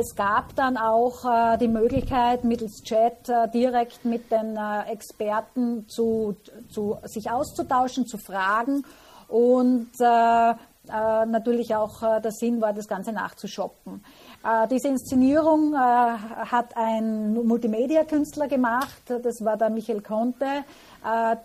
Es 0.00 0.16
gab 0.16 0.56
dann 0.56 0.76
auch 0.76 1.56
die 1.58 1.68
Möglichkeit, 1.68 2.42
mittels 2.42 2.82
Chat 2.82 3.30
direkt 3.54 4.04
mit 4.04 4.32
den 4.32 4.58
Experten 4.88 5.88
zu, 5.88 6.34
zu, 6.68 6.96
sich 7.04 7.30
auszutauschen, 7.30 8.04
zu 8.04 8.18
fragen 8.18 8.84
und 9.30 9.90
äh, 10.00 10.54
äh, 10.90 11.26
natürlich 11.26 11.74
auch 11.74 12.02
äh, 12.02 12.20
der 12.20 12.32
Sinn 12.32 12.60
war, 12.60 12.72
das 12.72 12.88
Ganze 12.88 13.12
nachzushoppen. 13.12 14.02
Äh, 14.42 14.66
diese 14.68 14.88
Inszenierung 14.88 15.76
hat 15.76 16.76
ein 16.76 17.34
Multimedia-Künstler 17.34 18.48
gemacht, 18.48 19.02
das 19.06 19.44
war 19.44 19.56
der 19.56 19.70
Michael 19.70 20.00
Conte, 20.00 20.64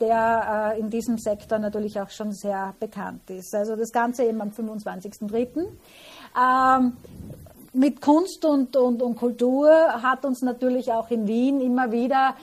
der 0.01 0.75
in 0.77 0.89
diesem 0.89 1.17
Sektor 1.17 1.59
natürlich 1.59 1.99
auch 1.99 2.09
schon 2.09 2.31
sehr 2.31 2.73
bekannt 2.79 3.29
ist. 3.29 3.53
Also 3.53 3.75
das 3.75 3.91
Ganze 3.91 4.23
eben 4.23 4.41
am 4.41 4.49
25.03. 4.49 5.65
Ähm, 6.37 6.97
mit 7.73 8.01
Kunst 8.01 8.43
und, 8.45 8.75
und, 8.75 9.01
und 9.01 9.15
Kultur 9.15 9.69
hat 10.01 10.25
uns 10.25 10.41
natürlich 10.41 10.91
auch 10.91 11.09
in 11.09 11.27
Wien 11.27 11.61
immer 11.61 11.91
wieder 11.91 12.35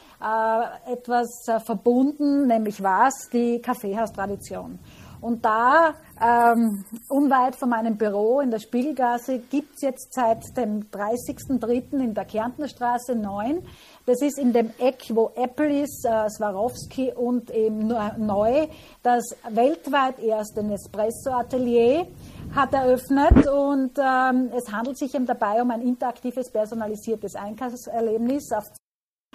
etwas 0.86 1.46
verbunden, 1.64 2.46
nämlich 2.46 2.82
was? 2.82 3.28
Die 3.32 3.60
Kaffeehaustradition. 3.60 4.78
Und 5.22 5.44
da, 5.44 5.94
ähm, 6.20 6.84
unweit 7.08 7.54
von 7.54 7.68
meinem 7.68 7.96
Büro 7.96 8.40
in 8.40 8.50
der 8.50 8.58
Spiegelgasse, 8.58 9.38
gibt 9.38 9.76
es 9.76 9.82
jetzt 9.82 10.12
seit 10.12 10.56
dem 10.56 10.90
30.03. 10.90 12.00
in 12.00 12.12
der 12.12 12.24
Kärntner 12.24 12.66
Straße 12.66 13.14
9. 13.14 13.62
Das 14.04 14.20
ist 14.20 14.36
in 14.36 14.52
dem 14.52 14.72
Eck, 14.78 15.04
wo 15.10 15.30
Apple 15.36 15.82
ist, 15.82 16.04
äh, 16.04 16.28
Swarovski 16.28 17.12
und 17.12 17.52
eben 17.52 17.86
neu, 18.18 18.66
das 19.04 19.22
weltweit 19.48 20.18
erste 20.18 20.64
Nespresso-Atelier 20.64 22.08
hat 22.52 22.74
eröffnet 22.74 23.46
und 23.46 23.96
ähm, 23.98 24.50
es 24.56 24.72
handelt 24.72 24.98
sich 24.98 25.14
eben 25.14 25.26
dabei 25.26 25.62
um 25.62 25.70
ein 25.70 25.82
interaktives, 25.82 26.50
personalisiertes 26.50 27.36
Einkaufserlebnis 27.36 28.50
auf 28.50 28.64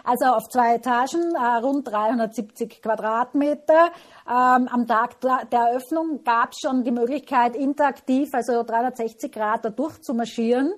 also 0.08 0.26
auf 0.28 0.48
zwei 0.48 0.76
Etagen, 0.76 1.36
äh, 1.36 1.58
rund 1.62 1.86
370 1.86 2.82
Quadratmeter. 2.82 3.92
Ähm, 4.26 4.70
am 4.70 4.88
Tag 4.88 5.20
der 5.20 5.60
Eröffnung 5.60 6.24
gab 6.24 6.52
es 6.54 6.60
schon 6.62 6.86
die 6.86 6.92
Möglichkeit, 6.92 7.58
interaktiv, 7.58 8.30
also 8.34 8.64
360 8.64 9.32
Grad 9.32 9.66
da 9.66 9.70
durchzumarschieren 9.70 10.74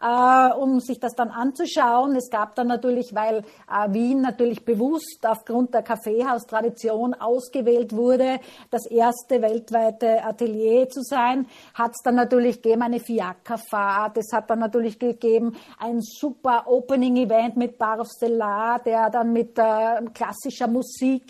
äh, 0.00 0.52
um 0.54 0.80
sich 0.80 1.00
das 1.00 1.14
dann 1.14 1.30
anzuschauen. 1.30 2.16
Es 2.16 2.30
gab 2.30 2.54
dann 2.54 2.68
natürlich, 2.68 3.14
weil 3.14 3.38
äh, 3.38 3.92
Wien 3.92 4.20
natürlich 4.20 4.64
bewusst 4.64 5.26
aufgrund 5.26 5.74
der 5.74 5.82
Kaffeehaustradition 5.82 7.14
ausgewählt 7.14 7.94
wurde, 7.94 8.40
das 8.70 8.86
erste 8.86 9.42
weltweite 9.42 10.24
Atelier 10.24 10.88
zu 10.88 11.02
sein, 11.02 11.46
hat 11.74 11.92
es 11.92 12.02
dann 12.02 12.14
natürlich 12.16 12.62
gegeben 12.62 12.82
eine 12.82 13.00
Fiakerfahrt. 13.00 14.18
Es 14.18 14.32
hat 14.32 14.50
dann 14.50 14.58
natürlich 14.58 14.98
gegeben 14.98 15.56
ein 15.78 16.00
super 16.00 16.64
Opening-Event 16.66 17.56
mit 17.56 17.78
Bar 17.78 18.00
of 18.00 18.08
Stellar, 18.08 18.80
der 18.80 19.10
dann 19.10 19.32
mit 19.32 19.58
äh, 19.58 20.02
klassischer 20.12 20.68
Musik 20.68 21.24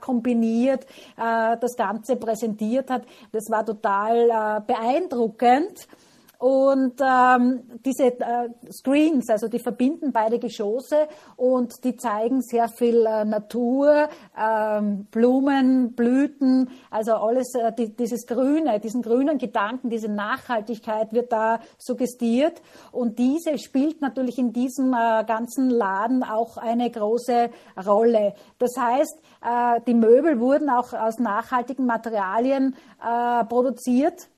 kombiniert 0.00 0.84
äh, 1.16 1.56
das 1.60 1.76
Ganze 1.76 2.16
präsentiert 2.16 2.90
hat. 2.90 3.02
Das 3.32 3.50
war 3.50 3.64
total 3.64 4.30
äh, 4.30 4.60
beeindruckend. 4.66 5.86
Und 6.38 7.00
ähm, 7.00 7.62
diese 7.84 8.06
äh, 8.06 8.48
Screens, 8.70 9.30
also 9.30 9.48
die 9.48 9.58
verbinden 9.58 10.12
beide 10.12 10.38
Geschosse 10.38 11.08
und 11.36 11.72
die 11.84 11.96
zeigen 11.96 12.42
sehr 12.42 12.68
viel 12.68 13.06
äh, 13.06 13.24
Natur, 13.24 14.08
ähm, 14.38 15.06
Blumen, 15.10 15.94
Blüten, 15.94 16.68
also 16.90 17.12
alles, 17.12 17.54
äh, 17.54 17.72
die, 17.72 17.94
dieses 17.94 18.26
Grüne, 18.26 18.80
diesen 18.80 19.02
grünen 19.02 19.38
Gedanken, 19.38 19.90
diese 19.90 20.08
Nachhaltigkeit 20.08 21.12
wird 21.12 21.32
da 21.32 21.60
suggestiert. 21.78 22.60
Und 22.92 23.18
diese 23.18 23.58
spielt 23.58 24.00
natürlich 24.00 24.38
in 24.38 24.52
diesem 24.52 24.92
äh, 24.92 25.24
ganzen 25.24 25.70
Laden 25.70 26.22
auch 26.24 26.56
eine 26.56 26.90
große 26.90 27.50
Rolle. 27.86 28.34
Das 28.58 28.72
heißt, 28.78 29.18
äh, 29.42 29.80
die 29.86 29.94
Möbel 29.94 30.40
wurden 30.40 30.68
auch 30.68 30.92
aus 30.92 31.18
nachhaltigen 31.18 31.86
Materialien 31.86 32.74
äh, 33.00 33.44
produziert 33.44 34.28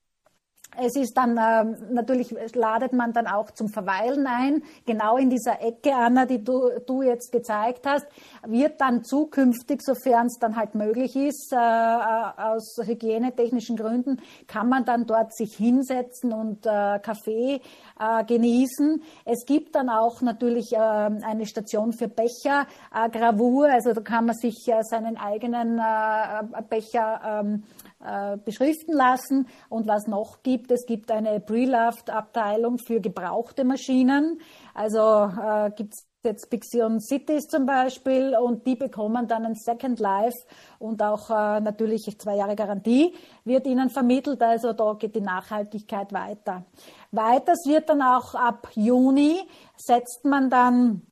es 0.83 0.97
ist 0.97 1.17
dann 1.17 1.39
ähm, 1.39 1.77
natürlich 1.93 2.35
ladet 2.55 2.93
man 2.93 3.13
dann 3.13 3.27
auch 3.27 3.51
zum 3.51 3.69
Verweilen 3.69 4.27
ein. 4.27 4.63
Genau 4.85 5.17
in 5.17 5.31
dieser 5.31 5.61
Ecke, 5.61 5.95
Anna, 5.95 6.27
die 6.27 6.43
du, 6.43 6.71
du 6.87 7.03
jetzt 7.03 7.33
gezeigt 7.33 7.87
hast, 7.87 8.07
wird 8.47 8.81
dann 8.81 9.05
zukünftig, 9.05 9.83
sofern 9.83 10.27
es 10.27 10.39
dann 10.39 10.57
halt 10.57 10.75
möglich 10.75 11.17
ist, 11.17 11.53
äh, 11.53 11.57
äh, 11.57 12.43
aus 12.43 12.77
hygienetechnischen 12.83 13.77
Gründen, 13.77 14.21
kann 14.47 14.69
man 14.69 14.85
dann 14.85 15.07
dort 15.07 15.35
sich 15.35 15.57
hinsetzen 15.57 16.33
und 16.33 16.67
äh, 16.67 16.99
Kaffee 17.01 17.61
äh, 17.99 18.25
genießen. 18.25 19.03
Es 19.25 19.45
gibt 19.47 19.75
dann 19.75 19.89
auch 19.89 20.21
natürlich 20.23 20.73
äh, 20.73 20.79
eine 20.79 21.47
Station 21.47 21.93
für 21.93 22.09
Becher, 22.09 22.67
äh, 22.95 23.09
Gravur, 23.11 23.69
also 23.71 23.93
da 23.93 24.01
kann 24.01 24.27
man 24.27 24.37
sich 24.37 24.67
äh, 24.69 24.83
seinen 24.83 25.17
eigenen 25.17 25.79
äh, 25.79 26.63
Becher 26.69 27.21
ähm, 27.25 27.65
äh, 28.05 28.37
beschriften 28.37 28.95
lassen. 28.95 29.49
Und 29.69 29.87
was 29.87 30.07
noch 30.07 30.43
gibt, 30.43 30.71
es 30.71 30.87
gibt 30.87 31.11
eine 31.11 31.41
Pre-Loved-Abteilung 31.41 32.79
für 32.79 33.01
gebrauchte 33.01 33.65
Maschinen. 33.65 34.41
Also 34.75 35.01
äh, 35.01 35.71
gibt 35.75 35.95
es 35.95 36.07
jetzt 36.27 36.51
Pixion 36.51 37.01
Cities 37.01 37.47
zum 37.47 37.65
Beispiel 37.65 38.37
und 38.37 38.67
die 38.67 38.75
bekommen 38.75 39.27
dann 39.27 39.47
ein 39.47 39.55
Second 39.55 39.99
Life 39.99 40.37
und 40.79 41.01
auch 41.03 41.31
äh, 41.31 41.61
natürlich 41.61 42.03
zwei 42.19 42.37
Jahre 42.37 42.57
Garantie 42.57 43.15
wird 43.45 43.67
ihnen 43.67 43.89
vermittelt. 43.89 44.43
Also 44.43 44.73
da 44.73 44.95
geht 44.95 45.15
die 45.15 45.21
Nachhaltigkeit 45.21 46.13
weiter. 46.13 46.67
Weiters 47.13 47.65
wird 47.67 47.89
dann 47.89 48.03
auch 48.03 48.35
ab 48.35 48.69
Juni 48.75 49.41
setzt 49.77 50.25
man 50.25 50.51
dann 50.51 51.07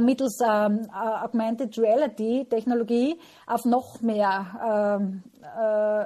mittels 0.00 0.38
ähm, 0.40 0.86
äh, 0.88 1.24
Augmented 1.24 1.76
Reality 1.78 2.46
Technologie 2.48 3.18
auf 3.46 3.64
noch 3.64 4.00
mehr 4.00 4.98
ähm, 5.00 5.22
äh, 5.42 6.04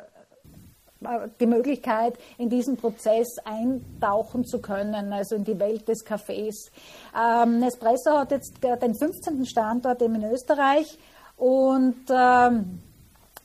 die 1.41 1.47
Möglichkeit, 1.47 2.15
in 2.39 2.49
diesen 2.49 2.77
Prozess 2.77 3.37
eintauchen 3.45 4.45
zu 4.45 4.61
können, 4.61 5.13
also 5.13 5.37
in 5.37 5.45
die 5.45 5.59
Welt 5.59 5.87
des 5.89 6.05
Cafés. 6.07 6.71
Ähm, 7.15 7.61
Nespresso 7.61 8.19
hat 8.19 8.31
jetzt 8.31 8.59
den 8.63 8.95
15. 8.95 9.45
Standort 9.45 10.01
in 10.01 10.25
Österreich 10.25 10.99
und 11.37 11.97
ähm, 12.11 12.81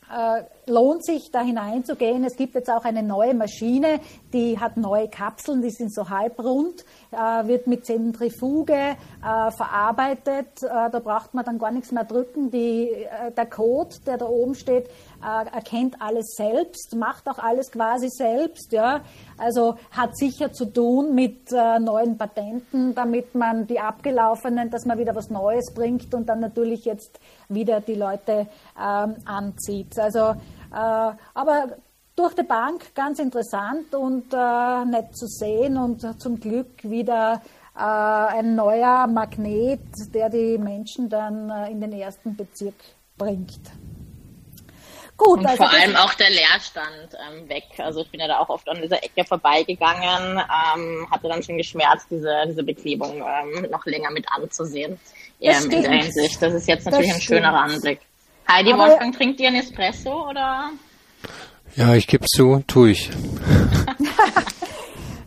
äh, 0.10 0.44
lohnt 0.68 1.06
sich 1.06 1.32
da 1.32 1.42
hineinzugehen. 1.42 2.24
Es 2.24 2.36
gibt 2.36 2.56
jetzt 2.56 2.70
auch 2.70 2.86
eine 2.86 3.04
neue 3.04 3.34
Maschine, 3.34 4.00
die 4.34 4.60
hat 4.60 4.78
neue 4.78 5.10
Kapseln, 5.10 5.62
die 5.62 5.72
sind 5.72 5.94
so 5.94 6.10
halbrund, 6.10 6.86
äh, 7.12 7.48
wird 7.48 7.68
mit 7.68 7.86
Zentrifuge 7.86 8.74
äh, 8.74 9.52
verarbeitet. 9.52 10.64
Äh, 10.64 10.90
da 10.90 11.00
braucht 11.00 11.34
man 11.34 11.46
dann 11.46 11.60
gar 11.60 11.72
nichts 11.72 11.92
mehr 11.92 12.04
drücken. 12.04 12.52
Die, 12.52 12.90
der 13.36 13.46
Code, 13.46 13.96
der 14.06 14.18
da 14.18 14.26
oben 14.26 14.56
steht, 14.56 14.90
erkennt 15.22 16.02
alles 16.02 16.34
selbst, 16.36 16.96
macht 16.96 17.28
auch 17.30 17.38
alles 17.38 17.72
quasi 17.72 18.10
selbst. 18.10 18.72
Ja? 18.72 19.02
Also 19.38 19.76
hat 19.92 20.18
sicher 20.18 20.52
zu 20.52 20.66
tun 20.66 21.14
mit 21.14 21.52
neuen 21.52 22.18
Patenten, 22.18 22.96
damit 22.96 23.36
man 23.36 23.68
die 23.68 23.80
abgelaufenen, 23.80 24.72
dass 24.72 24.86
man 24.86 24.98
wieder 24.98 25.16
was 25.16 25.30
Neues 25.30 25.74
bringt 25.74 26.14
und 26.16 26.28
dann 26.28 26.40
natürlich 26.40 26.86
jetzt 26.86 27.20
wieder 27.50 27.82
die 27.82 27.96
Leute 27.96 28.48
ähm, 28.80 29.16
anzieht. 29.26 30.00
Also 30.00 30.34
aber 30.72 31.78
durch 32.16 32.34
die 32.36 32.44
Bank 32.44 32.94
ganz 32.94 33.20
interessant 33.20 33.94
und 33.96 34.34
äh, 34.34 34.86
nett 34.86 35.16
zu 35.16 35.28
sehen 35.28 35.78
und 35.78 36.22
zum 36.22 36.40
Glück 36.40 36.84
wieder 36.84 37.42
äh, 37.76 37.80
ein 37.82 38.56
neuer 38.56 39.08
Magnet, 39.08 39.82
der 40.14 40.30
die 40.30 40.58
Menschen 40.58 41.10
dann 41.10 41.50
äh, 41.50 41.72
in 41.72 41.82
den 41.82 41.94
ersten 41.94 42.36
Bezirk 42.36 42.76
bringt. 43.18 43.62
Gut, 45.18 45.40
und 45.40 45.46
also 45.46 45.58
vor 45.58 45.72
allem 45.72 45.96
auch 45.96 46.14
der 46.16 46.32
Leerstand 46.32 47.16
ähm, 47.30 47.48
weg. 47.48 47.66
Also 47.78 48.02
ich 48.02 48.10
bin 48.10 48.20
ja 48.20 48.28
da 48.28 48.40
auch 48.40 48.50
oft 48.50 48.68
an 48.68 48.82
dieser 48.82 49.04
Ecke 49.04 49.24
vorbeigegangen, 49.24 50.40
ähm, 50.40 51.08
hatte 51.12 51.28
dann 51.28 51.44
schon 51.44 51.58
geschmerzt, 51.58 52.08
diese, 52.10 52.44
diese 52.48 52.64
Beklebung 52.64 53.24
ähm, 53.24 53.68
noch 53.70 53.86
länger 53.86 54.10
mit 54.12 54.26
anzusehen. 54.32 55.00
Ähm, 55.40 55.72
in 55.72 55.82
der 55.84 55.92
Hinsicht. 55.92 56.42
Das 56.42 56.54
ist 56.54 56.68
jetzt 56.68 56.86
natürlich 56.86 57.14
ein 57.14 57.22
schönerer 57.22 57.62
Anblick. 57.62 58.00
Heidi 58.52 58.74
Aber 58.74 58.88
Wolfgang, 58.88 59.16
trinkt 59.16 59.40
ihr 59.40 59.48
einen 59.48 59.62
Espresso 59.62 60.30
oder? 60.30 60.72
Ja, 61.76 61.96
ich 61.96 62.08
gebe 62.08 62.26
zu, 62.26 62.64
tue 62.68 62.92
ich. 62.92 63.10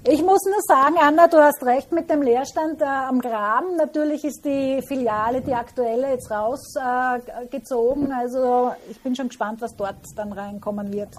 ich 0.07 0.23
muss 0.23 0.45
nur 0.45 0.61
sagen, 0.67 0.97
Anna, 1.01 1.27
du 1.29 1.39
hast 1.39 1.65
recht 1.65 1.91
mit 1.91 2.11
dem 2.11 2.21
Leerstand 2.21 2.83
äh, 2.83 2.85
am 2.85 3.21
Graben. 3.21 3.77
Natürlich 3.77 4.25
ist 4.25 4.45
die 4.45 4.83
Filiale, 4.87 5.41
die 5.41 5.55
aktuelle, 5.55 6.11
jetzt 6.11 6.31
rausgezogen. 6.31 8.11
Äh, 8.11 8.15
also 8.15 8.73
ich 8.91 9.01
bin 9.01 9.17
schon 9.17 9.29
gespannt, 9.29 9.63
was 9.63 9.75
dort 9.75 9.97
dann 10.17 10.33
reinkommen 10.33 10.93
wird. 10.93 11.15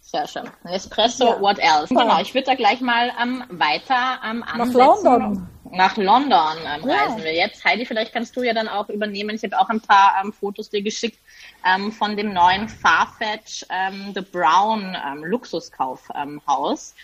Sehr 0.00 0.26
schön. 0.26 0.48
Espresso, 0.64 1.24
ja. 1.24 1.40
what 1.40 1.58
else? 1.58 1.88
Genau, 1.88 2.20
ich 2.20 2.34
würde 2.34 2.46
da 2.46 2.54
gleich 2.54 2.80
mal 2.80 3.12
ähm, 3.22 3.44
weiter 3.50 4.18
ähm, 4.28 4.42
ansetzen. 4.42 4.78
Nach 4.78 5.04
London. 5.04 5.48
Nach 5.72 5.96
London 5.96 6.56
ähm, 6.66 6.88
ja. 6.88 6.96
reisen 6.96 7.22
wir 7.22 7.34
jetzt. 7.34 7.64
Heidi, 7.64 7.86
vielleicht 7.86 8.12
kannst 8.12 8.36
du 8.36 8.42
ja 8.42 8.52
dann 8.52 8.68
auch 8.68 8.88
übernehmen. 8.88 9.36
Ich 9.36 9.44
habe 9.44 9.58
auch 9.58 9.68
ein 9.68 9.80
paar 9.80 10.20
ähm, 10.22 10.32
Fotos 10.32 10.70
dir 10.70 10.82
geschickt 10.82 11.18
ähm, 11.64 11.92
von 11.92 12.16
dem 12.16 12.32
neuen 12.32 12.68
Farfetch 12.68 13.64
ähm, 13.70 14.12
The 14.14 14.20
Brown 14.20 14.96
ähm, 15.06 15.24
Luxuskaufhaus. 15.24 16.94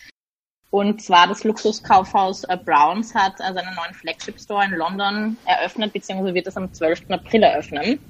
Und 0.70 1.00
zwar 1.00 1.28
das 1.28 1.44
Luxuskaufhaus 1.44 2.42
äh, 2.44 2.56
Browns 2.56 3.14
hat 3.14 3.40
äh, 3.40 3.54
seinen 3.54 3.74
neuen 3.76 3.94
Flagship 3.94 4.40
Store 4.40 4.64
in 4.64 4.72
London 4.72 5.36
eröffnet, 5.44 5.92
beziehungsweise 5.92 6.34
wird 6.34 6.48
es 6.48 6.56
am 6.56 6.72
12. 6.72 7.10
April 7.10 7.44
eröffnen. 7.44 8.00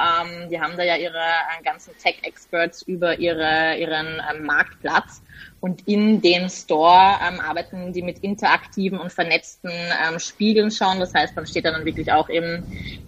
die 0.49 0.59
haben 0.59 0.75
da 0.75 0.83
ja 0.83 0.95
ihre 0.97 1.17
äh, 1.17 1.63
ganzen 1.63 1.95
Tech-Experts 1.97 2.81
über 2.81 3.19
ihre, 3.19 3.77
ihren 3.77 4.21
ähm, 4.31 4.45
Marktplatz. 4.45 5.21
Und 5.59 5.87
in 5.87 6.21
dem 6.21 6.47
Store 6.49 7.15
ähm, 7.27 7.39
arbeiten 7.39 7.91
die 7.91 8.03
mit 8.03 8.19
interaktiven 8.19 8.99
und 8.99 9.11
vernetzten 9.11 9.71
ähm, 9.71 10.19
Spiegeln 10.19 10.69
schon. 10.69 10.99
Das 10.99 11.13
heißt, 11.13 11.35
man 11.35 11.47
steht 11.47 11.65
dann 11.65 11.83
wirklich 11.85 12.11
auch 12.11 12.29
im, 12.29 12.63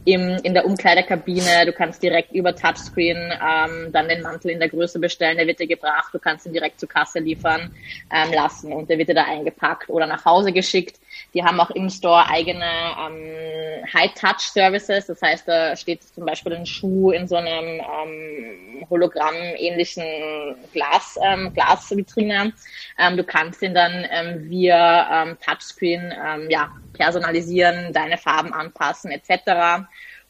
im, 0.05 0.37
in 0.41 0.53
der 0.53 0.65
Umkleidekabine. 0.65 1.65
Du 1.65 1.73
kannst 1.73 2.01
direkt 2.01 2.31
über 2.31 2.55
Touchscreen 2.55 3.17
ähm, 3.17 3.91
dann 3.91 4.07
den 4.09 4.23
Mantel 4.23 4.51
in 4.51 4.59
der 4.59 4.69
Größe 4.69 4.99
bestellen. 4.99 5.37
Der 5.37 5.45
wird 5.45 5.59
dir 5.59 5.67
gebracht. 5.67 6.13
Du 6.13 6.19
kannst 6.19 6.45
ihn 6.47 6.53
direkt 6.53 6.79
zur 6.79 6.89
Kasse 6.89 7.19
liefern 7.19 7.71
ähm, 8.11 8.33
lassen 8.33 8.73
und 8.73 8.89
der 8.89 8.97
wird 8.97 9.09
dir 9.09 9.15
da 9.15 9.25
eingepackt 9.25 9.89
oder 9.89 10.07
nach 10.07 10.25
Hause 10.25 10.51
geschickt. 10.51 10.99
Die 11.33 11.43
haben 11.43 11.59
auch 11.59 11.71
im 11.71 11.89
Store 11.89 12.27
eigene 12.29 12.65
ähm, 12.65 13.85
High-Touch-Services. 13.93 15.07
Das 15.07 15.21
heißt, 15.21 15.47
da 15.47 15.75
steht 15.75 16.03
zum 16.03 16.25
Beispiel 16.25 16.53
ein 16.53 16.65
Schuh 16.65 17.11
in 17.11 17.27
so 17.27 17.35
einem 17.35 17.81
ähm, 17.81 18.87
Hologramm-ähnlichen 18.89 20.55
Glas, 20.73 21.17
ähm, 21.23 21.53
Glasvitrine. 21.53 22.53
Ähm, 22.97 23.17
du 23.17 23.23
kannst 23.23 23.61
ihn 23.61 23.73
dann 23.73 24.05
ähm, 24.09 24.49
via 24.49 25.23
ähm, 25.23 25.37
Touchscreen 25.39 26.13
ähm, 26.25 26.49
ja, 26.49 26.71
personalisieren, 26.93 27.93
deine 27.93 28.17
Farben 28.17 28.53
anpassen 28.53 29.11
etc. 29.11 29.85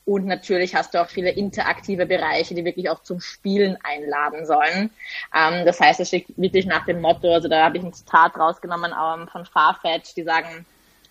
Und 0.08 0.25
natürlich 0.25 0.74
hast 0.74 0.94
du 0.94 1.01
auch 1.01 1.10
viele 1.10 1.32
interaktive 1.32 2.06
Bereiche, 2.06 2.56
die 2.56 2.63
wirklich 2.63 2.89
auch 2.89 3.03
zum 3.03 3.20
Spielen 3.20 3.77
einladen 3.84 4.46
sollen. 4.46 4.89
Ähm, 5.36 5.65
das 5.65 5.82
heißt, 5.82 6.00
es 6.00 6.08
steht 6.08 6.27
wirklich 6.38 6.65
nach 6.65 6.86
dem 6.86 7.01
Motto, 7.01 7.34
also 7.34 7.50
da 7.50 7.65
habe 7.65 7.77
ich 7.77 7.84
ein 7.84 7.91
Zitat 7.91 8.38
rausgenommen 8.38 8.94
ähm, 8.94 9.27
von 9.27 9.46
Farfetch, 9.46 10.13
die 10.15 10.24
sagen, 10.24 10.65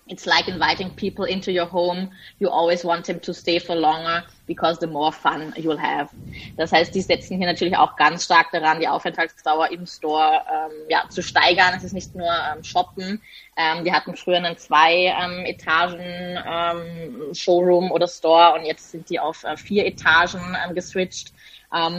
It's 0.08 0.24
like 0.24 0.46
inviting 0.46 0.90
people 0.90 1.24
into 1.24 1.50
your 1.50 1.66
home. 1.66 2.10
You 2.38 2.48
always 2.48 2.84
want 2.84 3.06
them 3.06 3.18
to 3.20 3.34
stay 3.34 3.58
for 3.58 3.74
longer 3.74 4.22
because 4.46 4.78
the 4.78 4.86
more 4.86 5.10
fun 5.10 5.52
you'll 5.56 5.76
have. 5.76 6.10
Das 6.56 6.70
heißt, 6.70 6.94
die 6.94 7.00
setzen 7.00 7.38
hier 7.38 7.46
natürlich 7.46 7.76
auch 7.76 7.96
ganz 7.96 8.24
stark 8.24 8.52
daran, 8.52 8.78
die 8.78 8.86
Aufenthaltsdauer 8.86 9.72
im 9.72 9.84
Store 9.84 10.42
ähm, 10.48 10.72
ja, 10.88 11.08
zu 11.08 11.22
steigern. 11.22 11.74
Es 11.76 11.82
ist 11.82 11.92
nicht 11.92 12.14
nur 12.14 12.28
ähm, 12.28 12.62
Shoppen. 12.62 13.20
Ähm, 13.56 13.84
wir 13.84 13.92
hatten 13.92 14.14
früher 14.14 14.36
einen 14.36 14.56
zwei 14.56 15.06
ähm, 15.06 15.44
Etagen 15.44 16.38
ähm, 16.46 17.34
Showroom 17.34 17.90
oder 17.90 18.06
Store 18.06 18.54
und 18.54 18.64
jetzt 18.64 18.92
sind 18.92 19.10
die 19.10 19.18
auf 19.18 19.42
äh, 19.42 19.56
vier 19.56 19.86
Etagen 19.86 20.56
ähm, 20.64 20.74
geswitcht. 20.74 21.32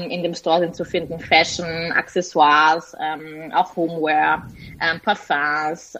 In 0.09 0.23
dem 0.23 0.33
Store 0.33 0.59
sind 0.59 0.77
zu 0.77 0.85
finden 0.85 1.19
Fashion, 1.19 1.91
Accessoires, 1.91 2.95
auch 3.53 3.75
Homeware, 3.75 4.41
Parfums, 5.03 5.95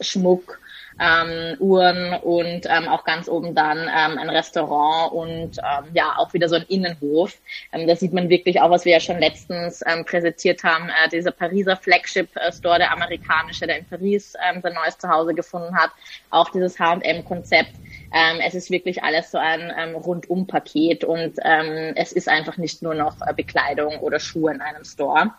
Schmuck 0.00 0.58
ähm, 0.98 1.56
Uhren 1.58 2.14
und 2.22 2.66
ähm, 2.66 2.88
auch 2.88 3.04
ganz 3.04 3.28
oben 3.28 3.54
dann 3.54 3.78
ähm, 3.78 4.18
ein 4.18 4.30
Restaurant 4.30 5.12
und 5.12 5.58
ähm, 5.58 5.90
ja 5.92 6.14
auch 6.16 6.32
wieder 6.32 6.48
so 6.48 6.56
ein 6.56 6.64
Innenhof. 6.68 7.38
Ähm, 7.72 7.86
da 7.86 7.96
sieht 7.96 8.12
man 8.12 8.28
wirklich 8.28 8.60
auch, 8.60 8.70
was 8.70 8.84
wir 8.84 8.92
ja 8.92 9.00
schon 9.00 9.18
letztens 9.18 9.82
ähm, 9.86 10.04
präsentiert 10.04 10.64
haben, 10.64 10.88
äh, 10.88 11.08
dieser 11.08 11.32
Pariser 11.32 11.76
Flagship 11.76 12.28
äh, 12.36 12.52
Store, 12.52 12.78
der 12.78 12.92
amerikanische, 12.92 13.66
der 13.66 13.78
in 13.78 13.84
Paris 13.84 14.34
ähm, 14.48 14.60
sein 14.62 14.74
neues 14.74 14.98
Zuhause 14.98 15.34
gefunden 15.34 15.76
hat, 15.76 15.90
auch 16.30 16.50
dieses 16.50 16.78
H&M-Konzept. 16.78 17.72
Ähm, 18.14 18.40
es 18.46 18.54
ist 18.54 18.70
wirklich 18.70 19.02
alles 19.02 19.30
so 19.30 19.38
ein 19.38 19.72
ähm, 19.76 19.96
Rundum-Paket 19.96 21.04
und 21.04 21.34
ähm, 21.42 21.92
es 21.96 22.12
ist 22.12 22.28
einfach 22.28 22.56
nicht 22.56 22.82
nur 22.82 22.94
noch 22.94 23.20
äh, 23.20 23.34
Bekleidung 23.34 23.98
oder 23.98 24.20
Schuhe 24.20 24.52
in 24.52 24.60
einem 24.60 24.84
Store. 24.84 25.32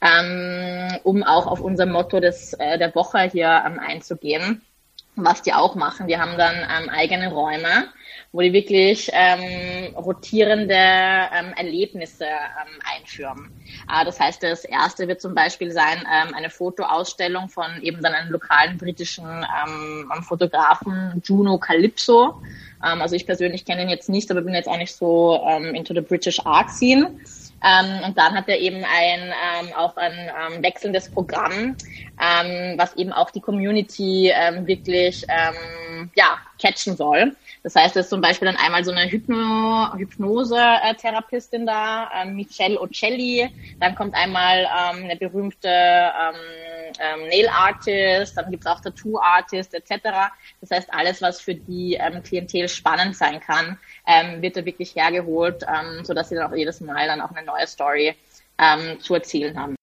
Ähm, 0.00 0.98
um 1.02 1.22
auch 1.22 1.46
auf 1.46 1.60
unser 1.60 1.84
Motto 1.84 2.20
des, 2.20 2.54
äh, 2.54 2.78
der 2.78 2.94
Woche 2.94 3.28
hier 3.30 3.62
ähm, 3.66 3.78
einzugehen 3.78 4.62
was 5.16 5.42
die 5.42 5.52
auch 5.52 5.74
machen. 5.74 6.06
Die 6.06 6.18
haben 6.18 6.38
dann 6.38 6.56
ähm, 6.56 6.88
eigene 6.88 7.30
Räume, 7.30 7.88
wo 8.32 8.40
die 8.40 8.52
wirklich 8.52 9.10
ähm, 9.12 9.94
rotierende 9.94 10.74
ähm, 10.74 11.52
Erlebnisse 11.56 12.24
ähm, 12.24 12.80
einführen. 12.96 13.50
Äh, 13.92 14.04
das 14.04 14.18
heißt, 14.18 14.42
das 14.42 14.64
erste 14.64 15.08
wird 15.08 15.20
zum 15.20 15.34
Beispiel 15.34 15.70
sein 15.70 15.98
ähm, 15.98 16.34
eine 16.34 16.48
Fotoausstellung 16.48 17.48
von 17.48 17.82
eben 17.82 18.02
dann 18.02 18.14
einem 18.14 18.32
lokalen 18.32 18.78
britischen 18.78 19.26
ähm, 19.26 20.10
Fotografen 20.22 21.20
Juno 21.22 21.58
Calypso. 21.58 22.40
Ähm, 22.82 23.02
also 23.02 23.14
ich 23.14 23.26
persönlich 23.26 23.64
kenne 23.66 23.82
ihn 23.82 23.90
jetzt 23.90 24.08
nicht, 24.08 24.30
aber 24.30 24.40
bin 24.40 24.54
jetzt 24.54 24.68
eigentlich 24.68 24.94
so 24.94 25.42
ähm, 25.46 25.74
into 25.74 25.92
the 25.92 26.00
British 26.00 26.40
Art 26.46 26.70
Scene. 26.70 27.18
Ähm, 27.64 28.04
und 28.04 28.18
dann 28.18 28.34
hat 28.34 28.48
er 28.48 28.58
eben 28.58 28.84
ein 28.84 29.20
ähm, 29.20 29.72
auch 29.76 29.96
ein 29.96 30.12
ähm, 30.12 30.62
wechselndes 30.62 31.10
Programm, 31.10 31.76
ähm, 32.20 32.74
was 32.76 32.94
eben 32.96 33.12
auch 33.12 33.30
die 33.30 33.40
Community 33.40 34.32
ähm, 34.34 34.66
wirklich 34.66 35.24
ähm, 35.28 36.10
ja 36.14 36.38
catchen 36.60 36.96
soll. 36.96 37.36
Das 37.62 37.76
heißt, 37.76 37.96
es 37.96 38.06
ist 38.06 38.10
zum 38.10 38.20
Beispiel 38.20 38.46
dann 38.46 38.56
einmal 38.56 38.84
so 38.84 38.90
eine 38.90 39.10
Hypno 39.10 39.92
Hypnose-Therapistin 39.96 41.66
da, 41.66 42.10
ähm, 42.20 42.34
Michelle 42.34 42.80
Ocelli. 42.80 43.48
Dann 43.78 43.94
kommt 43.94 44.14
einmal 44.14 44.64
ähm, 44.64 45.04
eine 45.04 45.16
berühmte 45.16 45.68
ähm, 45.68 46.34
ähm, 47.00 47.28
Nail 47.28 47.48
Artist, 47.48 48.36
dann 48.36 48.50
gibt's 48.50 48.66
auch 48.66 48.80
Tattoo 48.80 49.18
Artist 49.18 49.74
etc. 49.74 50.30
Das 50.60 50.70
heißt, 50.70 50.92
alles, 50.92 51.22
was 51.22 51.40
für 51.40 51.54
die 51.54 51.94
ähm, 51.94 52.22
Klientel 52.22 52.68
spannend 52.68 53.16
sein 53.16 53.40
kann, 53.40 53.78
ähm, 54.06 54.42
wird 54.42 54.56
da 54.56 54.64
wirklich 54.64 54.94
hergeholt, 54.94 55.64
ähm, 55.68 56.04
so 56.04 56.14
dass 56.14 56.28
sie 56.28 56.34
dann 56.34 56.50
auch 56.50 56.56
jedes 56.56 56.80
Mal 56.80 57.06
dann 57.06 57.20
auch 57.20 57.30
eine 57.30 57.44
neue 57.44 57.66
Story 57.66 58.14
ähm, 58.58 59.00
zu 59.00 59.14
erzählen 59.14 59.58
haben. 59.58 59.76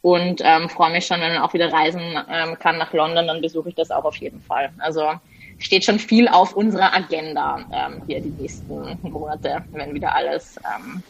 Und 0.00 0.40
ähm, 0.44 0.68
freue 0.68 0.92
mich 0.92 1.06
schon, 1.06 1.20
wenn 1.20 1.34
man 1.34 1.42
auch 1.42 1.54
wieder 1.54 1.72
reisen 1.72 2.00
ähm, 2.30 2.58
kann 2.58 2.78
nach 2.78 2.92
London, 2.92 3.26
dann 3.26 3.42
besuche 3.42 3.70
ich 3.70 3.74
das 3.74 3.90
auch 3.90 4.04
auf 4.04 4.16
jeden 4.16 4.40
Fall. 4.40 4.70
Also 4.78 5.12
steht 5.58 5.84
schon 5.84 5.98
viel 5.98 6.28
auf 6.28 6.54
unserer 6.54 6.94
Agenda 6.94 7.66
ähm, 7.72 8.02
hier 8.06 8.20
die 8.20 8.30
nächsten 8.30 8.98
Monate, 9.02 9.64
wenn 9.72 9.94
wieder 9.94 10.14
alles 10.14 10.58
ähm, 10.58 11.02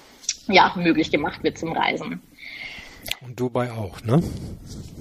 ja, 0.46 0.72
möglich 0.76 1.10
gemacht 1.10 1.42
wird 1.44 1.58
zum 1.58 1.72
Reisen. 1.72 2.22
Und 3.20 3.38
Dubai 3.38 3.70
auch, 3.70 4.00
ne? 4.02 4.22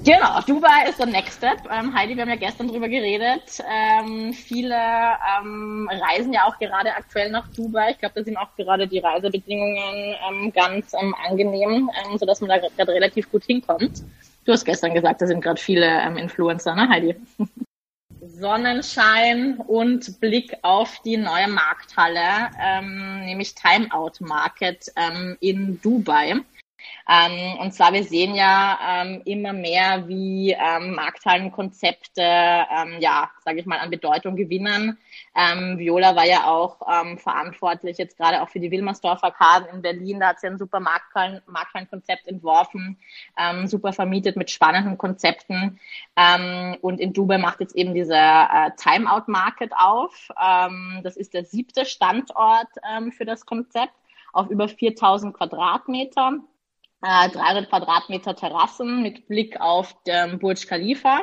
Genau, 0.04 0.40
Dubai 0.42 0.90
ist 0.90 1.00
der 1.00 1.08
Next 1.08 1.38
Step. 1.38 1.60
Ähm, 1.72 1.94
Heidi, 1.94 2.16
wir 2.16 2.24
haben 2.24 2.30
ja 2.30 2.36
gestern 2.36 2.68
drüber 2.68 2.88
geredet. 2.88 3.64
Ähm, 3.70 4.34
viele 4.34 4.76
ähm, 4.76 5.90
reisen 5.92 6.34
ja 6.34 6.46
auch 6.46 6.58
gerade 6.60 6.94
aktuell 6.94 7.30
nach 7.30 7.48
Dubai. 7.50 7.92
Ich 7.92 8.00
glaube, 8.00 8.16
da 8.16 8.24
sind 8.24 8.38
auch 8.38 8.56
gerade 8.56 8.88
die 8.88 9.00
Reisebedingungen 9.00 10.16
ähm, 10.30 10.54
ganz 10.54 10.94
ähm, 10.94 11.14
angenehm, 11.28 11.90
ähm, 12.06 12.18
sodass 12.18 12.42
man 12.42 12.50
da 12.50 12.58
gerade 12.58 12.94
relativ 12.94 13.30
gut 13.32 13.44
hinkommt. 13.44 14.04
Du 14.46 14.54
hast 14.54 14.64
gestern 14.64 14.94
gesagt, 14.94 15.22
da 15.22 15.28
sind 15.28 15.42
gerade 15.42 15.60
viele 15.60 15.86
ähm, 15.86 16.18
Influencer, 16.18 16.74
ne, 16.74 16.88
Heidi? 16.88 17.16
Sonnenschein 18.22 19.58
und 19.68 20.20
Blick 20.20 20.58
auf 20.62 21.02
die 21.04 21.18
neue 21.18 21.48
Markthalle, 21.48 22.50
ähm, 22.62 23.26
nämlich 23.26 23.56
Timeout 23.56 24.14
Market 24.20 24.92
ähm, 24.96 25.38
in 25.40 25.80
Dubai. 25.82 26.36
Ähm, 27.10 27.58
und 27.60 27.74
zwar, 27.74 27.94
wir 27.94 28.04
sehen 28.04 28.36
ja 28.36 28.78
ähm, 28.86 29.22
immer 29.24 29.54
mehr, 29.54 30.08
wie 30.08 30.52
ähm, 30.52 30.94
Markthallenkonzepte, 30.96 32.22
ähm, 32.22 32.98
ja, 33.00 33.32
sage 33.46 33.60
ich 33.60 33.66
mal, 33.66 33.80
an 33.80 33.90
Bedeutung 33.90 34.36
gewinnen. 34.36 34.98
Ähm, 35.34 35.78
Viola 35.78 36.16
war 36.16 36.26
ja 36.26 36.48
auch 36.48 36.82
ähm, 36.92 37.18
verantwortlich 37.18 37.98
jetzt 37.98 38.18
gerade 38.18 38.42
auch 38.42 38.50
für 38.50 38.60
die 38.60 38.72
Wilmersdorf 38.72 39.24
Arkaden 39.24 39.68
in 39.74 39.82
Berlin. 39.82 40.20
Da 40.20 40.30
hat 40.30 40.42
sie 40.42 40.48
ein 40.48 40.58
super 40.58 40.82
Markthallen, 40.82 41.42
Markthallenkonzept 41.48 42.28
entworfen, 42.28 42.98
ähm, 43.38 43.68
super 43.68 43.94
vermietet 43.94 44.36
mit 44.36 44.52
spannenden 44.52 44.98
Konzepten. 44.98 45.80
Ähm, 46.18 46.78
und 46.82 47.00
in 47.00 47.14
Dubai 47.14 47.38
macht 47.38 47.62
jetzt 47.62 47.76
eben 47.76 47.94
dieser 47.94 48.50
äh, 48.52 48.72
Timeout 48.76 49.24
Market 49.28 49.72
auf. 49.78 50.30
Ähm, 50.44 51.00
das 51.04 51.16
ist 51.16 51.34
der 51.34 51.46
siebte 51.46 51.86
Standort 51.86 52.68
ähm, 52.92 53.14
für 53.14 53.26
das 53.26 53.46
Konzept 53.46 53.94
auf 54.34 54.50
über 54.50 54.68
4000 54.68 55.34
Quadratmeter 55.34 56.40
äh, 57.04 57.30
300 57.30 57.70
Quadratmeter 57.70 58.36
Terrassen 58.36 59.02
mit 59.02 59.28
Blick 59.28 59.60
auf 59.60 59.96
den 60.04 60.40
Burj 60.40 60.66
Khalifa. 60.68 61.22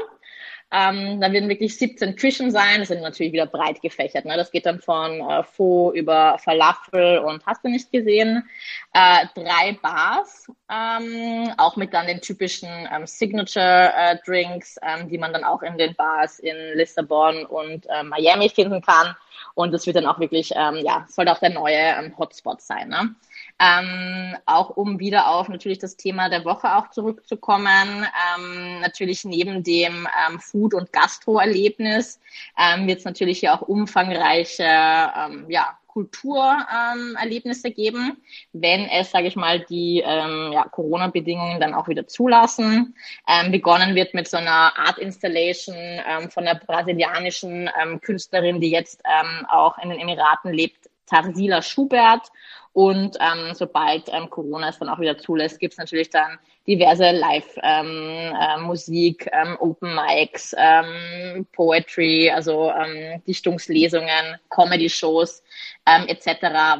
Ähm, 0.77 1.21
da 1.21 1.31
werden 1.31 1.49
wirklich 1.49 1.77
17 1.79 2.17
Küchen 2.17 2.51
sein. 2.51 2.81
Das 2.81 2.89
sind 2.89 3.01
natürlich 3.01 3.33
wieder 3.33 3.47
breit 3.47 3.81
gefächert. 3.81 4.25
Ne? 4.25 4.37
Das 4.37 4.51
geht 4.51 4.67
dann 4.67 4.81
von 4.81 5.21
äh, 5.21 5.45
Faux 5.45 5.95
über 5.97 6.37
Falafel 6.39 7.19
und 7.19 7.47
hast 7.47 7.65
du 7.65 7.69
nicht 7.69 7.93
gesehen. 7.93 8.49
Äh, 8.93 9.27
drei 9.37 9.79
Bars, 9.81 10.51
ähm, 10.69 11.53
auch 11.59 11.77
mit 11.77 11.95
dann 11.95 12.09
den 12.09 12.21
typischen 12.21 12.89
ähm, 12.93 13.07
Signature-Drinks, 13.07 14.79
äh, 14.79 15.01
ähm, 15.01 15.09
die 15.09 15.19
man 15.19 15.33
dann 15.33 15.45
auch 15.45 15.63
in 15.63 15.79
den 15.79 15.95
Bars 15.95 16.41
in 16.41 16.57
Lissabon 16.75 17.47
und 17.47 17.87
äh, 17.89 18.03
Miami 18.03 18.49
finden 18.49 18.83
kann. 18.83 19.15
Und 19.55 19.73
das 19.73 19.87
wird 19.87 19.95
dann 19.95 20.07
auch 20.07 20.19
wirklich, 20.19 20.51
ähm, 20.57 20.77
ja, 20.77 21.07
sollte 21.09 21.31
auch 21.31 21.39
der 21.39 21.51
neue 21.51 21.77
ähm, 21.77 22.19
Hotspot 22.19 22.61
sein. 22.61 22.89
Ne? 22.89 23.15
Ähm, 23.61 24.37
auch 24.47 24.71
um 24.71 24.99
wieder 24.99 25.29
auf 25.29 25.49
natürlich 25.49 25.79
das 25.79 25.97
Thema 25.97 26.29
der 26.29 26.45
Woche 26.45 26.77
auch 26.77 26.91
zurückzukommen. 26.91 28.05
Ähm, 28.37 28.81
natürlich 28.81 29.25
neben 29.25 29.63
dem 29.63 30.09
ähm, 30.29 30.41
Food- 30.41 30.75
und 30.75 30.93
Gastro-Erlebnis 30.93 32.21
ähm, 32.59 32.89
wird 32.89 32.99
es 32.99 33.05
natürlich 33.05 33.39
hier 33.39 33.55
auch 33.55 33.63
umfangreiche 33.63 34.65
ähm, 34.65 35.47
ja, 35.49 35.79
Kulturerlebnisse 35.95 37.69
ähm, 37.69 37.75
geben, 37.75 38.23
wenn 38.53 38.87
es, 38.87 39.13
sage 39.13 39.29
ich 39.29 39.37
mal, 39.37 39.61
die 39.61 40.03
ähm, 40.05 40.51
ja, 40.53 40.65
Corona-Bedingungen 40.65 41.61
dann 41.61 41.73
auch 41.73 41.87
wieder 41.87 42.09
zulassen. 42.09 42.97
Ähm, 43.29 43.53
begonnen 43.53 43.95
wird 43.95 44.13
mit 44.13 44.29
so 44.29 44.37
einer 44.37 44.77
Art 44.77 44.99
Installation 44.99 45.77
ähm, 45.77 46.31
von 46.31 46.45
der 46.45 46.57
brasilianischen 46.57 47.71
ähm, 47.81 48.01
Künstlerin, 48.01 48.61
die 48.61 48.71
jetzt 48.71 49.01
ähm, 49.05 49.47
auch 49.49 49.79
in 49.79 49.91
den 49.91 50.01
Emiraten 50.01 50.53
lebt, 50.53 50.91
Tarsila 51.07 51.63
Schubert. 51.63 52.33
Und 52.75 53.17
ähm, 53.21 53.55
sobald 53.55 54.09
ähm, 54.13 54.29
Corona 54.29 54.69
es 54.69 54.81
dann 54.81 54.89
auch 54.89 54.99
wieder 54.99 55.17
zulässt, 55.17 55.61
gibt 55.61 55.75
es 55.75 55.79
natürlich 55.79 56.11
dann 56.11 56.41
diverse 56.67 57.13
Live-Musik, 57.13 59.31
ähm, 59.33 59.33
äh, 59.33 59.49
ähm, 59.49 59.57
Open 59.61 59.95
Mics, 59.95 60.57
ähm, 60.59 61.47
Poetry, 61.53 62.31
also 62.31 62.73
ähm, 62.73 63.23
Dichtungslesungen, 63.29 64.41
Comedy-Shows 64.51 65.45
ähm, 65.87 66.09
etc., 66.09 66.27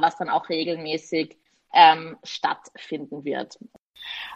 was 0.01 0.19
dann 0.19 0.31
auch 0.31 0.49
regelmäßig 0.49 1.37
ähm, 1.73 2.17
stattfinden 2.25 3.25
wird. 3.25 3.57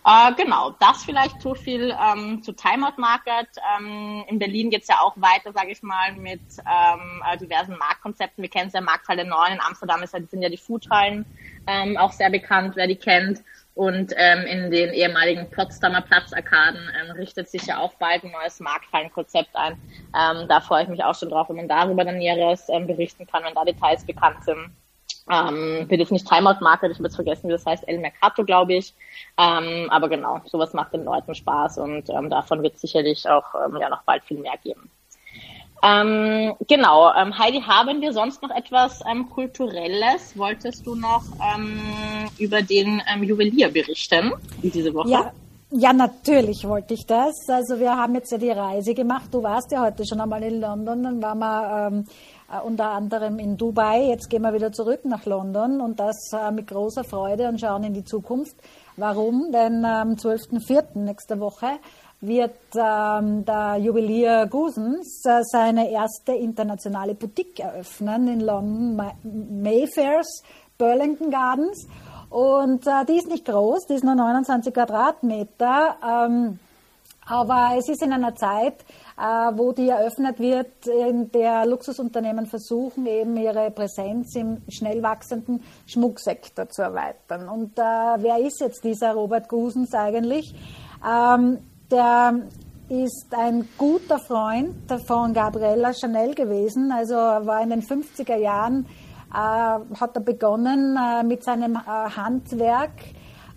Äh, 0.04 0.34
genau, 0.34 0.74
das 0.78 1.04
vielleicht 1.04 1.40
so 1.42 1.54
viel 1.54 1.94
ähm, 2.00 2.42
zu 2.42 2.52
Timeout 2.52 2.94
Market. 2.96 3.48
Ähm, 3.76 4.24
in 4.28 4.38
Berlin 4.38 4.70
geht's 4.70 4.88
ja 4.88 5.00
auch 5.00 5.14
weiter, 5.16 5.52
sage 5.52 5.72
ich 5.72 5.82
mal, 5.82 6.12
mit 6.14 6.40
ähm, 6.58 7.22
äh, 7.30 7.36
diversen 7.36 7.76
Marktkonzepten. 7.76 8.42
Wir 8.42 8.50
kennen 8.50 8.68
es 8.68 8.74
ja 8.74 8.80
Markthalle 8.80 9.24
9, 9.24 9.52
in 9.52 9.60
Amsterdam 9.60 10.02
ist, 10.02 10.12
sind 10.12 10.42
ja 10.42 10.48
die 10.48 10.56
Foodhallen 10.56 11.26
ähm, 11.66 11.96
auch 11.96 12.12
sehr 12.12 12.30
bekannt, 12.30 12.76
wer 12.76 12.86
die 12.86 12.96
kennt. 12.96 13.42
Und 13.74 14.12
ähm, 14.16 14.40
in 14.40 14.72
den 14.72 14.92
ehemaligen 14.92 15.48
Potsdamer 15.50 16.00
Platzarkaden 16.00 16.80
ähm, 17.00 17.12
richtet 17.12 17.48
sich 17.48 17.64
ja 17.66 17.78
auch 17.78 17.94
bald 17.94 18.24
ein 18.24 18.32
neues 18.32 18.58
Markthallenkonzept 18.58 19.54
ein. 19.54 19.74
Ähm, 20.16 20.48
da 20.48 20.60
freue 20.60 20.82
ich 20.82 20.88
mich 20.88 21.04
auch 21.04 21.14
schon 21.14 21.28
drauf, 21.28 21.48
wenn 21.48 21.56
man 21.56 21.68
darüber 21.68 22.04
dann 22.04 22.18
Näheres 22.18 22.68
ähm, 22.70 22.88
berichten 22.88 23.24
kann, 23.28 23.44
wenn 23.44 23.54
da 23.54 23.64
Details 23.64 24.04
bekannt 24.04 24.42
sind. 24.42 24.70
Ähm, 25.30 25.88
wird 25.88 26.00
jetzt 26.00 26.12
nicht 26.12 26.28
Timeout 26.28 26.60
Market, 26.60 26.90
ich 26.90 26.98
habe 26.98 27.08
jetzt 27.08 27.16
vergessen, 27.16 27.48
wie 27.48 27.52
das 27.52 27.66
heißt, 27.66 27.86
El 27.86 27.98
Mercato, 27.98 28.44
glaube 28.44 28.74
ich. 28.74 28.94
Ähm, 29.36 29.88
aber 29.90 30.08
genau, 30.08 30.40
sowas 30.46 30.72
macht 30.72 30.94
den 30.94 31.04
Leuten 31.04 31.34
Spaß 31.34 31.78
und 31.78 32.08
ähm, 32.10 32.30
davon 32.30 32.62
wird 32.62 32.78
sicherlich 32.78 33.28
auch 33.28 33.54
ähm, 33.54 33.76
ja 33.80 33.88
noch 33.88 34.02
bald 34.02 34.24
viel 34.24 34.38
mehr 34.38 34.56
geben. 34.62 34.90
Ähm, 35.82 36.54
genau, 36.66 37.14
ähm, 37.14 37.38
Heidi, 37.38 37.60
haben 37.60 38.00
wir 38.00 38.12
sonst 38.12 38.42
noch 38.42 38.50
etwas 38.50 39.00
ähm, 39.08 39.28
Kulturelles? 39.30 40.36
Wolltest 40.36 40.86
du 40.86 40.96
noch 40.96 41.22
ähm, 41.54 42.28
über 42.38 42.62
den 42.62 43.00
ähm, 43.12 43.22
Juwelier 43.22 43.70
berichten 43.70 44.32
diese 44.62 44.92
Woche? 44.92 45.10
Ja. 45.10 45.32
Ja, 45.70 45.92
natürlich 45.92 46.66
wollte 46.66 46.94
ich 46.94 47.04
das. 47.06 47.34
Also 47.46 47.78
wir 47.78 47.94
haben 47.94 48.14
jetzt 48.14 48.32
ja 48.32 48.38
die 48.38 48.50
Reise 48.50 48.94
gemacht. 48.94 49.28
Du 49.32 49.42
warst 49.42 49.70
ja 49.70 49.82
heute 49.82 50.06
schon 50.06 50.18
einmal 50.18 50.42
in 50.42 50.62
London, 50.62 51.02
dann 51.02 51.22
waren 51.22 51.38
wir 51.38 51.88
ähm, 51.88 52.04
äh, 52.50 52.66
unter 52.66 52.90
anderem 52.92 53.38
in 53.38 53.58
Dubai. 53.58 54.06
Jetzt 54.08 54.30
gehen 54.30 54.40
wir 54.40 54.54
wieder 54.54 54.72
zurück 54.72 55.04
nach 55.04 55.26
London 55.26 55.82
und 55.82 56.00
das 56.00 56.30
äh, 56.32 56.50
mit 56.52 56.68
großer 56.68 57.04
Freude 57.04 57.48
und 57.48 57.60
schauen 57.60 57.84
in 57.84 57.92
die 57.92 58.04
Zukunft. 58.04 58.56
Warum? 58.96 59.52
Denn 59.52 59.84
am 59.84 60.12
12.04. 60.12 61.00
nächste 61.00 61.38
Woche 61.38 61.78
wird 62.22 62.56
ähm, 62.74 63.44
der 63.44 63.76
Juwelier 63.76 64.46
Gusens 64.46 65.22
äh, 65.26 65.42
seine 65.42 65.90
erste 65.90 66.32
internationale 66.32 67.14
Boutique 67.14 67.60
eröffnen 67.60 68.26
in 68.28 68.40
London, 68.40 68.96
Mayfairs, 69.62 70.42
Burlington 70.78 71.30
Gardens. 71.30 71.86
Und 72.30 72.86
äh, 72.86 73.04
die 73.06 73.16
ist 73.16 73.28
nicht 73.28 73.44
groß, 73.44 73.86
die 73.86 73.94
ist 73.94 74.04
nur 74.04 74.14
29 74.14 74.72
Quadratmeter. 74.72 75.96
Ähm, 76.06 76.58
aber 77.28 77.74
es 77.76 77.88
ist 77.88 78.02
in 78.02 78.12
einer 78.12 78.34
Zeit, 78.34 78.84
äh, 79.18 79.52
wo 79.54 79.72
die 79.72 79.88
eröffnet 79.88 80.38
wird, 80.38 80.86
in 80.86 81.30
der 81.30 81.66
Luxusunternehmen 81.66 82.46
versuchen, 82.46 83.06
eben 83.06 83.36
ihre 83.36 83.70
Präsenz 83.70 84.34
im 84.34 84.62
schnell 84.68 85.02
wachsenden 85.02 85.62
Schmucksektor 85.86 86.68
zu 86.70 86.82
erweitern. 86.82 87.48
Und 87.48 87.78
äh, 87.78 87.82
wer 87.82 88.38
ist 88.38 88.60
jetzt 88.60 88.82
dieser 88.82 89.12
Robert 89.12 89.48
Gusens 89.48 89.92
eigentlich? 89.92 90.54
Ähm, 91.06 91.58
der 91.90 92.34
ist 92.88 93.26
ein 93.36 93.68
guter 93.76 94.18
Freund 94.18 94.90
von 95.06 95.34
Gabriella 95.34 95.92
Chanel 95.92 96.34
gewesen, 96.34 96.90
also 96.90 97.14
war 97.14 97.62
in 97.62 97.70
den 97.70 97.82
50er 97.82 98.36
Jahren, 98.36 98.86
hat 99.34 100.16
er 100.16 100.22
begonnen 100.22 100.96
äh, 100.96 101.22
mit 101.22 101.44
seinem 101.44 101.76
äh, 101.76 101.78
Handwerk, 102.16 102.92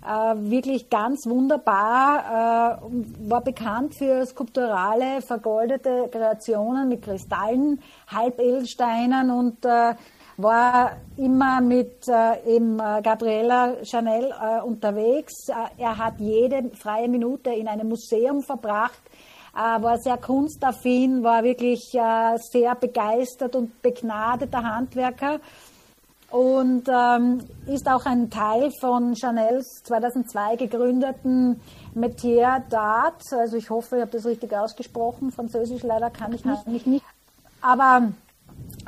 äh, 0.04 0.34
wirklich 0.36 0.90
ganz 0.90 1.26
wunderbar, 1.26 2.80
äh, 2.82 3.28
war 3.28 3.40
bekannt 3.40 3.94
für 3.94 4.26
skulpturale, 4.26 5.22
vergoldete 5.22 6.08
Kreationen 6.10 6.88
mit 6.88 7.02
Kristallen, 7.02 7.80
Halbedelsteinen 8.08 9.30
und 9.30 9.64
äh, 9.64 9.94
war 10.36 10.92
immer 11.16 11.60
mit 11.60 12.08
äh, 12.08 12.56
eben 12.56 12.80
äh, 12.80 13.84
Chanel 13.84 14.32
äh, 14.32 14.60
unterwegs. 14.62 15.48
Äh, 15.48 15.82
er 15.82 15.98
hat 15.98 16.14
jede 16.18 16.70
freie 16.74 17.08
Minute 17.08 17.50
in 17.50 17.68
einem 17.68 17.88
Museum 17.88 18.42
verbracht, 18.42 19.00
äh, 19.06 19.31
war 19.52 19.98
sehr 19.98 20.16
kunstaffin, 20.16 21.22
war 21.22 21.42
wirklich 21.42 21.94
äh, 21.94 22.38
sehr 22.38 22.74
begeistert 22.74 23.54
und 23.54 23.82
begnadeter 23.82 24.62
Handwerker 24.62 25.40
und 26.32 26.88
ähm, 26.88 27.44
ist 27.66 27.86
auch 27.86 28.06
ein 28.06 28.30
Teil 28.30 28.70
von 28.80 29.14
Chanels 29.14 29.82
2002 29.84 30.56
gegründeten 30.56 31.60
Metier 31.94 32.64
d'Art. 32.70 33.36
Also 33.38 33.58
ich 33.58 33.68
hoffe, 33.68 33.96
ich 33.96 34.00
habe 34.02 34.12
das 34.12 34.24
richtig 34.24 34.56
ausgesprochen. 34.56 35.30
Französisch 35.30 35.82
leider 35.82 36.08
kann 36.08 36.32
ich 36.32 36.42
nicht. 36.44 36.86
nicht. 36.86 37.04
Aber 37.60 38.12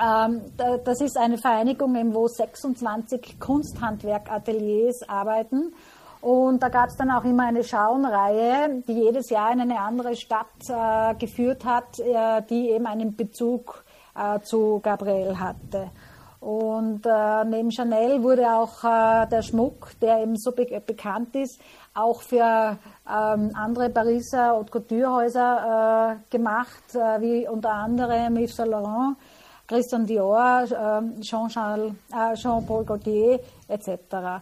ähm, 0.03 0.40
das 0.57 1.03
ist 1.03 1.18
eine 1.18 1.37
Vereinigung, 1.37 1.94
wo 2.14 2.27
26 2.27 3.38
Kunsthandwerkateliers 3.38 5.07
arbeiten. 5.07 5.74
Und 6.25 6.63
da 6.63 6.71
gab 6.71 6.89
es 6.89 6.97
dann 6.97 7.11
auch 7.11 7.25
immer 7.25 7.43
eine 7.43 7.63
Schauenreihe, 7.63 8.83
die 8.89 8.95
jedes 8.95 9.29
Jahr 9.29 9.53
in 9.53 9.61
eine 9.61 9.79
andere 9.79 10.17
Stadt 10.17 10.47
äh, 10.71 11.15
geführt 11.17 11.67
hat, 11.67 11.99
äh, 11.99 12.41
die 12.49 12.71
eben 12.71 12.87
einen 12.87 13.15
Bezug 13.15 13.85
äh, 14.17 14.41
zu 14.41 14.81
Gabriel 14.83 15.39
hatte. 15.39 15.91
Und 16.41 17.05
äh, 17.05 17.45
neben 17.45 17.71
Chanel 17.71 18.23
wurde 18.23 18.51
auch 18.51 18.83
äh, 18.85 19.27
der 19.27 19.43
Schmuck, 19.43 20.01
der 20.01 20.23
eben 20.23 20.37
so 20.37 20.53
be 20.53 20.65
bekannt 20.87 21.37
ist, 21.37 21.61
auch 21.93 22.23
für 22.23 22.79
ähm, 23.07 23.51
andere 23.53 23.91
Pariser 23.91 24.53
Haute 24.53 24.71
Couture-Häuser 24.73 26.17
äh, 26.23 26.31
gemacht, 26.31 26.95
wie 27.19 27.47
unter 27.47 27.73
anderem 27.73 28.39
Yves 28.39 28.57
Saint 28.57 28.71
Laurent 28.71 29.19
Christian 29.67 30.07
Dior, 30.07 30.65
ähm, 30.73 31.21
Jean-Paul 31.21 32.85
Gaultier 32.87 33.41
etc. 33.69 34.41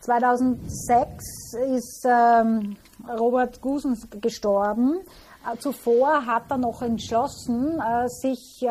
2006 0.00 1.54
ähm, 1.54 1.74
ist 1.74 2.06
ähm, 2.08 2.76
Robert 3.18 3.60
Gusens 3.60 4.08
gestorben. 4.20 5.00
Äh, 5.44 5.58
zuvor 5.58 6.26
hat 6.26 6.44
er 6.50 6.58
noch 6.58 6.82
entschlossen, 6.82 7.78
äh, 7.80 8.08
sich 8.08 8.66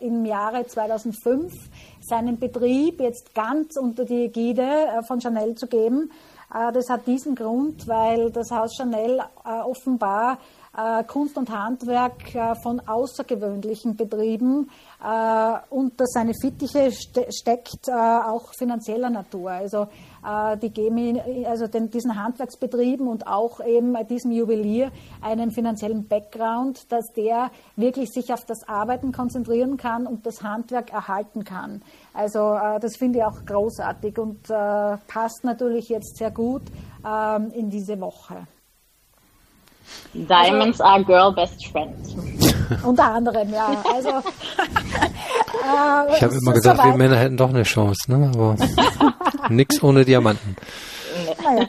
im 0.00 0.24
Jahre 0.24 0.66
2005 0.66 1.52
seinen 2.00 2.38
Betrieb 2.38 3.00
jetzt 3.00 3.34
ganz 3.34 3.76
unter 3.76 4.04
die 4.04 4.24
Ägide 4.24 5.02
von 5.06 5.20
Chanel 5.20 5.54
zu 5.54 5.66
geben. 5.66 6.10
Das 6.50 6.88
hat 6.88 7.06
diesen 7.06 7.34
Grund, 7.34 7.88
weil 7.88 8.30
das 8.30 8.50
Haus 8.50 8.76
Chanel 8.76 9.20
offenbar 9.42 10.38
äh, 10.76 11.04
Kunst 11.04 11.36
und 11.38 11.50
Handwerk 11.50 12.34
äh, 12.34 12.54
von 12.56 12.80
außergewöhnlichen 12.80 13.94
Betrieben 13.94 14.68
äh, 15.00 15.52
unter 15.70 16.04
seine 16.06 16.32
Fittiche 16.34 16.90
ste 16.90 17.26
steckt, 17.30 17.88
auch 17.90 18.52
finanzieller 18.58 19.10
Natur. 19.10 19.52
Also 19.52 19.86
die 20.62 20.70
geben 20.70 21.20
also 21.46 21.66
den, 21.66 21.90
diesen 21.90 22.22
Handwerksbetrieben 22.22 23.08
und 23.08 23.26
auch 23.26 23.60
eben 23.64 23.94
diesem 24.08 24.32
Juwelier 24.32 24.90
einen 25.20 25.50
finanziellen 25.50 26.06
Background, 26.06 26.90
dass 26.90 27.12
der 27.12 27.50
wirklich 27.76 28.10
sich 28.10 28.32
auf 28.32 28.44
das 28.44 28.66
Arbeiten 28.66 29.12
konzentrieren 29.12 29.76
kann 29.76 30.06
und 30.06 30.24
das 30.24 30.42
Handwerk 30.42 30.92
erhalten 30.92 31.44
kann. 31.44 31.82
Also 32.14 32.56
das 32.80 32.96
finde 32.96 33.18
ich 33.18 33.24
auch 33.24 33.44
großartig 33.44 34.18
und 34.18 34.42
passt 34.44 35.44
natürlich 35.44 35.88
jetzt 35.88 36.16
sehr 36.16 36.30
gut 36.30 36.62
ähm, 37.04 37.50
in 37.54 37.70
diese 37.70 38.00
Woche. 38.00 38.46
Diamonds 40.14 40.80
also, 40.80 40.94
are 40.94 41.04
girl 41.04 41.30
best 41.32 41.66
friends. 41.66 42.16
Unter 42.84 43.04
anderem, 43.04 43.52
ja. 43.52 43.82
Also, 43.92 44.08
äh, 44.08 44.22
ich 46.16 46.22
habe 46.22 46.34
immer 46.34 46.52
gesagt, 46.52 46.82
wir 46.84 46.96
Männer 46.96 47.16
hätten 47.16 47.36
doch 47.36 47.50
eine 47.50 47.64
Chance, 47.64 48.10
ne? 48.10 48.30
aber 48.34 48.56
nix 49.48 49.82
ohne 49.82 50.04
Diamanten. 50.04 50.56
Naja. 51.42 51.68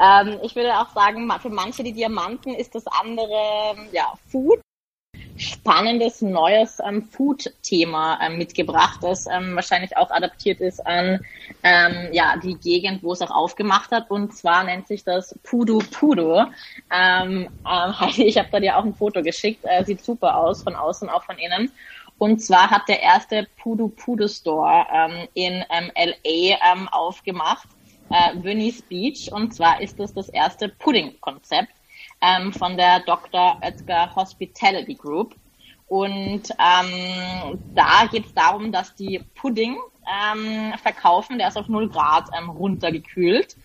ähm, 0.28 0.38
ich 0.42 0.54
würde 0.54 0.78
auch 0.78 0.90
sagen, 0.94 1.30
für 1.40 1.50
manche 1.50 1.82
die 1.82 1.92
Diamanten 1.92 2.54
ist 2.54 2.74
das 2.74 2.86
andere 2.86 3.76
ja, 3.92 4.12
Food 4.30 4.60
spannendes 5.40 6.20
neues 6.20 6.78
ähm, 6.86 7.02
Food-Thema 7.02 8.18
ähm, 8.22 8.36
mitgebracht, 8.36 9.00
das 9.02 9.26
ähm, 9.26 9.56
wahrscheinlich 9.56 9.96
auch 9.96 10.10
adaptiert 10.10 10.60
ist 10.60 10.86
an 10.86 11.24
ähm, 11.62 12.08
ja 12.12 12.36
die 12.42 12.56
Gegend, 12.56 13.02
wo 13.02 13.12
es 13.12 13.22
auch 13.22 13.30
aufgemacht 13.30 13.90
hat. 13.90 14.10
Und 14.10 14.34
zwar 14.36 14.64
nennt 14.64 14.86
sich 14.86 15.02
das 15.02 15.38
Pudu 15.42 15.78
Pudu. 15.78 16.44
Ähm, 16.92 17.48
äh, 17.66 18.22
ich 18.22 18.36
habe 18.38 18.48
da 18.52 18.60
dir 18.60 18.76
auch 18.76 18.84
ein 18.84 18.94
Foto 18.94 19.22
geschickt. 19.22 19.64
Äh, 19.64 19.84
sieht 19.84 20.04
super 20.04 20.36
aus, 20.36 20.62
von 20.62 20.76
außen 20.76 21.08
auch 21.08 21.24
von 21.24 21.38
innen. 21.38 21.72
Und 22.20 22.42
zwar 22.42 22.68
hat 22.70 22.86
der 22.86 23.00
erste 23.00 23.48
Pudu 23.56 23.88
Pudu 23.88 24.28
Store 24.28 24.86
ähm, 24.92 25.26
in 25.32 25.64
ähm, 25.70 25.90
LA 25.96 26.58
ähm, 26.70 26.86
aufgemacht, 26.88 27.66
äh, 28.10 28.34
Venice 28.34 28.82
Beach. 28.82 29.32
Und 29.32 29.54
zwar 29.54 29.80
ist 29.80 29.98
das 29.98 30.12
das 30.12 30.28
erste 30.28 30.68
Pudding-Konzept 30.68 31.72
ähm, 32.20 32.52
von 32.52 32.76
der 32.76 33.00
Dr. 33.00 33.56
Oetker 33.62 34.14
Hospitality 34.14 34.96
Group. 34.96 35.34
Und 35.88 36.42
ähm, 36.50 37.58
da 37.74 38.06
geht 38.12 38.26
es 38.26 38.34
darum, 38.34 38.70
dass 38.70 38.94
die 38.94 39.24
Pudding 39.34 39.78
ähm, 40.06 40.74
verkaufen, 40.76 41.38
der 41.38 41.48
ist 41.48 41.56
auf 41.56 41.68
0 41.68 41.88
Grad 41.88 42.24
ähm, 42.38 42.50
runtergekühlt. 42.50 43.56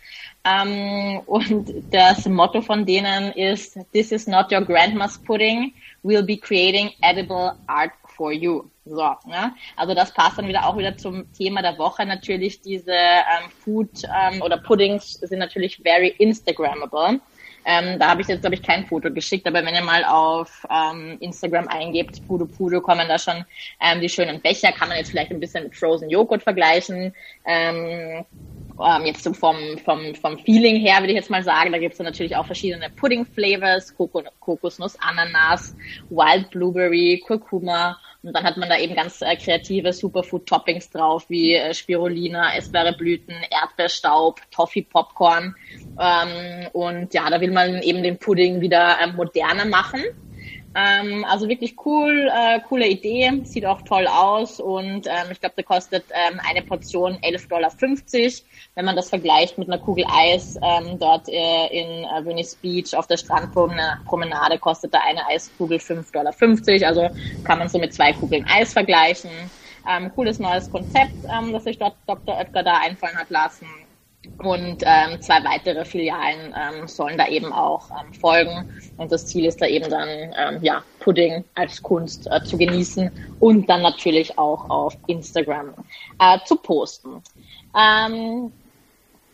Ähm, 0.45 1.19
und 1.25 1.73
das 1.91 2.25
Motto 2.25 2.61
von 2.61 2.85
denen 2.85 3.33
ist, 3.33 3.77
This 3.91 4.13
is 4.13 4.27
not 4.27 4.49
your 4.49 4.61
grandma's 4.61 5.17
pudding, 5.17 5.73
we'll 6.03 6.25
be 6.25 6.37
creating 6.37 6.91
edible 7.01 7.51
art 7.67 7.91
for 8.15 8.31
you. 8.31 8.63
So, 8.85 9.15
ne? 9.25 9.53
Also 9.75 9.93
das 9.93 10.13
passt 10.13 10.37
dann 10.37 10.47
wieder 10.47 10.65
auch 10.65 10.77
wieder 10.77 10.95
zum 10.97 11.31
Thema 11.33 11.61
der 11.61 11.77
Woche. 11.77 12.05
Natürlich 12.05 12.61
diese 12.61 12.91
ähm, 12.91 13.49
Food 13.63 14.03
ähm, 14.03 14.41
oder 14.41 14.57
Puddings 14.57 15.13
sind 15.13 15.39
natürlich 15.39 15.81
very 15.83 16.09
Instagrammable. 16.17 17.19
Ähm, 17.67 17.97
da 17.97 18.09
habe 18.09 18.21
ich 18.21 18.27
jetzt, 18.27 18.41
glaube 18.41 18.55
ich, 18.55 18.61
kein 18.61 18.85
Foto 18.85 19.11
geschickt, 19.11 19.47
aber 19.47 19.65
wenn 19.65 19.73
ihr 19.73 19.81
mal 19.81 20.05
auf 20.05 20.67
ähm, 20.69 21.17
Instagram 21.19 21.67
eingebt, 21.67 22.25
Pudo 22.27 22.45
Pudo, 22.45 22.79
kommen 22.79 23.07
da 23.07 23.17
schon 23.17 23.43
ähm, 23.81 24.01
die 24.01 24.09
schönen 24.09 24.39
Becher. 24.39 24.71
Kann 24.71 24.89
man 24.89 24.97
jetzt 24.97 25.09
vielleicht 25.09 25.31
ein 25.31 25.39
bisschen 25.39 25.63
mit 25.63 25.75
Frozen 25.75 26.11
Joghurt 26.11 26.43
vergleichen. 26.43 27.13
Ähm, 27.43 28.23
ähm, 28.79 29.05
jetzt 29.05 29.27
vom, 29.35 29.77
vom, 29.83 30.15
vom 30.15 30.39
Feeling 30.39 30.77
her 30.77 30.99
würde 30.99 31.11
ich 31.11 31.17
jetzt 31.17 31.29
mal 31.29 31.43
sagen, 31.43 31.71
da 31.71 31.77
gibt 31.77 31.93
es 31.93 31.99
natürlich 31.99 32.35
auch 32.35 32.45
verschiedene 32.45 32.89
Pudding-Flavors, 32.89 33.95
Kokosnuss, 33.95 34.97
Ananas, 34.99 35.75
Wild 36.09 36.49
Blueberry, 36.51 37.23
Kurkuma 37.25 37.97
und 38.25 38.33
dann 38.33 38.43
hat 38.43 38.57
man 38.57 38.69
da 38.69 38.77
eben 38.77 38.95
ganz 38.95 39.21
äh, 39.21 39.35
kreative 39.35 39.93
Superfood-Toppings 39.93 40.89
drauf, 40.89 41.25
wie 41.29 41.53
äh, 41.53 41.75
Spirulina, 41.75 42.55
Essbeereblüten, 42.55 43.35
Erdbeerstaub, 43.51 44.41
Toffee-Popcorn. 44.49 45.55
Ähm, 45.99 46.67
und 46.73 47.13
ja, 47.13 47.29
da 47.29 47.39
will 47.39 47.51
man 47.51 47.83
eben 47.83 48.01
den 48.01 48.17
Pudding 48.17 48.61
wieder 48.61 48.97
äh, 48.99 49.11
moderner 49.13 49.65
machen. 49.65 50.01
Ähm, 50.77 51.23
also 51.23 51.47
wirklich 51.47 51.77
cool, 51.85 52.29
äh, 52.33 52.59
coole 52.67 52.87
Idee, 52.87 53.31
sieht 53.45 53.65
auch 53.65 53.81
toll 53.83 54.07
aus 54.07 54.59
und 54.59 55.07
ähm, 55.07 55.31
ich 55.31 55.39
glaube, 55.39 55.55
der 55.55 55.63
kostet 55.63 56.03
ähm, 56.11 56.41
eine 56.49 56.63
Portion 56.63 57.13
11,50 57.19 57.47
Dollar. 57.47 57.71
Wenn 58.75 58.85
man 58.85 58.97
das 58.97 59.07
vergleicht 59.07 59.57
mit 59.57 59.69
einer 59.69 59.77
Kugel 59.77 60.05
Eis 60.09 60.59
ähm, 60.61 60.99
dort 60.99 61.29
äh, 61.29 61.67
in 61.67 62.03
äh, 62.03 62.25
Venice 62.25 62.57
Beach 62.57 62.93
auf 62.93 63.07
der 63.07 63.15
Strandpromenade 63.15 64.59
kostet 64.59 64.93
da 64.93 64.99
eine 64.99 65.25
Eiskugel 65.27 65.77
5,50 65.77 66.11
Dollar. 66.11 66.87
Also 66.89 67.09
kann 67.45 67.59
man 67.59 67.69
so 67.69 67.79
mit 67.79 67.93
zwei 67.93 68.11
Kugeln 68.11 68.45
Eis 68.45 68.73
vergleichen. 68.73 69.31
Ähm, 69.87 70.11
cooles 70.13 70.39
neues 70.39 70.69
Konzept, 70.69 71.15
ähm, 71.29 71.53
das 71.53 71.63
sich 71.63 71.77
dort 71.77 71.95
Dr. 72.05 72.35
Oetker 72.37 72.63
da 72.63 72.79
einfallen 72.79 73.17
hat 73.17 73.29
lassen. 73.29 73.84
Und 74.37 74.83
ähm, 74.85 75.21
zwei 75.21 75.43
weitere 75.43 75.85
Filialen 75.85 76.53
ähm, 76.53 76.87
sollen 76.87 77.17
da 77.17 77.27
eben 77.27 77.51
auch 77.51 77.89
ähm, 77.91 78.13
folgen. 78.13 78.69
Und 78.97 79.11
das 79.11 79.27
Ziel 79.27 79.45
ist 79.45 79.61
da 79.61 79.65
eben 79.65 79.89
dann, 79.89 80.09
ähm, 80.09 80.59
ja, 80.61 80.83
Pudding 80.99 81.43
als 81.55 81.81
Kunst 81.81 82.27
äh, 82.31 82.43
zu 82.43 82.57
genießen 82.57 83.11
und 83.39 83.69
dann 83.69 83.81
natürlich 83.81 84.37
auch 84.37 84.69
auf 84.69 84.97
Instagram 85.07 85.73
äh, 86.19 86.39
zu 86.45 86.55
posten. 86.55 87.21
Ähm, 87.77 88.51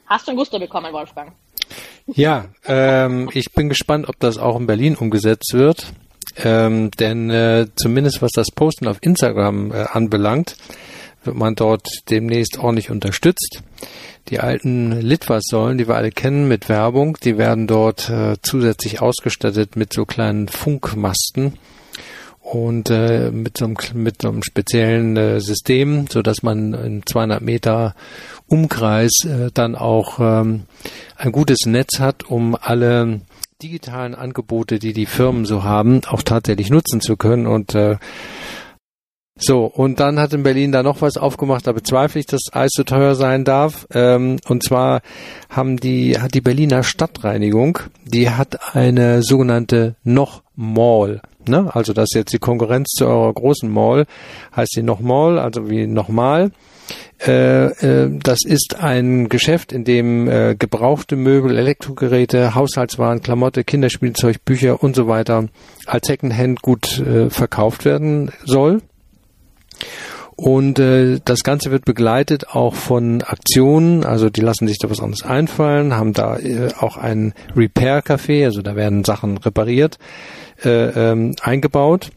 hast 0.05 0.27
du 0.27 0.31
ein 0.31 0.37
Gusto 0.37 0.59
bekommen, 0.59 0.91
Wolfgang? 0.93 1.33
Ja, 2.07 2.45
ähm, 2.65 3.29
ich 3.33 3.53
bin 3.53 3.69
gespannt, 3.69 4.09
ob 4.09 4.19
das 4.19 4.37
auch 4.37 4.59
in 4.59 4.67
Berlin 4.67 4.95
umgesetzt 4.95 5.53
wird. 5.53 5.93
Ähm, 6.37 6.91
denn 6.91 7.29
äh, 7.29 7.67
zumindest 7.75 8.21
was 8.21 8.31
das 8.31 8.51
Posten 8.51 8.87
auf 8.87 8.97
Instagram 9.01 9.71
äh, 9.71 9.85
anbelangt, 9.91 10.55
wird 11.23 11.35
man 11.35 11.55
dort 11.55 11.87
demnächst 12.09 12.57
ordentlich 12.59 12.89
unterstützt. 12.89 13.61
Die 14.29 14.39
alten 14.39 14.91
Litfaßsäulen, 14.91 15.77
die 15.77 15.87
wir 15.87 15.95
alle 15.95 16.11
kennen 16.11 16.47
mit 16.47 16.69
Werbung, 16.69 17.17
die 17.23 17.37
werden 17.37 17.67
dort 17.67 18.09
äh, 18.09 18.35
zusätzlich 18.41 19.01
ausgestattet 19.01 19.75
mit 19.75 19.93
so 19.93 20.05
kleinen 20.05 20.47
Funkmasten 20.47 21.53
und 22.39 22.89
äh, 22.89 23.31
mit, 23.31 23.57
so 23.57 23.65
einem, 23.65 23.77
mit 23.93 24.21
so 24.21 24.29
einem 24.29 24.43
speziellen 24.43 25.15
äh, 25.15 25.39
System, 25.39 26.07
so 26.09 26.21
dass 26.21 26.43
man 26.43 26.73
in 26.73 27.03
200 27.05 27.41
Meter 27.41 27.95
Umkreis 28.47 29.11
äh, 29.25 29.51
dann 29.53 29.75
auch 29.75 30.19
ähm, 30.19 30.63
ein 31.17 31.31
gutes 31.31 31.65
Netz 31.65 31.99
hat, 31.99 32.23
um 32.23 32.57
alle 32.59 33.21
digitalen 33.61 34.15
Angebote, 34.15 34.79
die 34.79 34.93
die 34.93 35.05
Firmen 35.05 35.45
so 35.45 35.63
haben, 35.63 36.01
auch 36.07 36.23
tatsächlich 36.23 36.69
nutzen 36.69 36.99
zu 36.99 37.15
können 37.15 37.47
und 37.47 37.75
äh, 37.75 37.97
so, 39.43 39.65
und 39.65 39.99
dann 39.99 40.19
hat 40.19 40.33
in 40.33 40.43
Berlin 40.43 40.71
da 40.71 40.83
noch 40.83 41.01
was 41.01 41.17
aufgemacht, 41.17 41.65
da 41.65 41.71
bezweifle 41.71 42.19
ich, 42.19 42.27
dass 42.27 42.53
Eis 42.53 42.71
so 42.73 42.83
teuer 42.83 43.15
sein 43.15 43.43
darf. 43.43 43.87
Ähm, 43.93 44.37
und 44.47 44.63
zwar 44.63 45.01
haben 45.49 45.77
die, 45.77 46.19
hat 46.19 46.33
die 46.33 46.41
Berliner 46.41 46.83
Stadtreinigung, 46.83 47.79
die 48.05 48.29
hat 48.29 48.75
eine 48.75 49.23
sogenannte 49.23 49.95
noch 50.03 50.43
Mall. 50.55 51.21
Ne? 51.47 51.73
Also 51.73 51.93
das 51.93 52.09
ist 52.11 52.15
jetzt 52.15 52.33
die 52.33 52.39
Konkurrenz 52.39 52.89
zu 52.89 53.07
eurer 53.07 53.33
großen 53.33 53.69
Mall, 53.69 54.05
heißt 54.55 54.73
sie 54.75 54.83
noch 54.83 54.99
Mall, 54.99 55.39
also 55.39 55.69
wie 55.69 55.87
nochmal. 55.87 56.51
Äh, 57.25 57.65
äh, 57.65 58.19
das 58.21 58.39
ist 58.45 58.75
ein 58.79 59.29
Geschäft, 59.29 59.71
in 59.71 59.83
dem 59.83 60.27
äh, 60.27 60.55
gebrauchte 60.55 61.15
Möbel, 61.15 61.57
Elektrogeräte, 61.57 62.55
Haushaltswaren, 62.55 63.21
Klamotte, 63.21 63.63
Kinderspielzeug, 63.63 64.43
Bücher 64.43 64.83
und 64.83 64.95
so 64.95 65.07
weiter 65.07 65.47
als 65.85 66.07
Secondhand 66.07 66.61
gut 66.61 66.99
äh, 66.99 67.29
verkauft 67.29 67.85
werden 67.85 68.31
soll. 68.43 68.81
Und 70.35 70.79
äh, 70.79 71.19
das 71.23 71.43
Ganze 71.43 71.69
wird 71.69 71.85
begleitet 71.85 72.49
auch 72.49 72.73
von 72.73 73.21
Aktionen, 73.21 74.03
also 74.03 74.29
die 74.29 74.41
lassen 74.41 74.67
sich 74.67 74.79
da 74.79 74.89
was 74.89 74.99
anderes 74.99 75.23
einfallen, 75.23 75.95
haben 75.95 76.13
da 76.13 76.37
äh, 76.37 76.69
auch 76.79 76.97
ein 76.97 77.33
Repair-Café, 77.55 78.45
also 78.45 78.63
da 78.63 78.75
werden 78.75 79.03
Sachen 79.03 79.37
repariert, 79.37 79.99
äh, 80.63 81.11
ähm, 81.11 81.35
eingebaut 81.41 82.09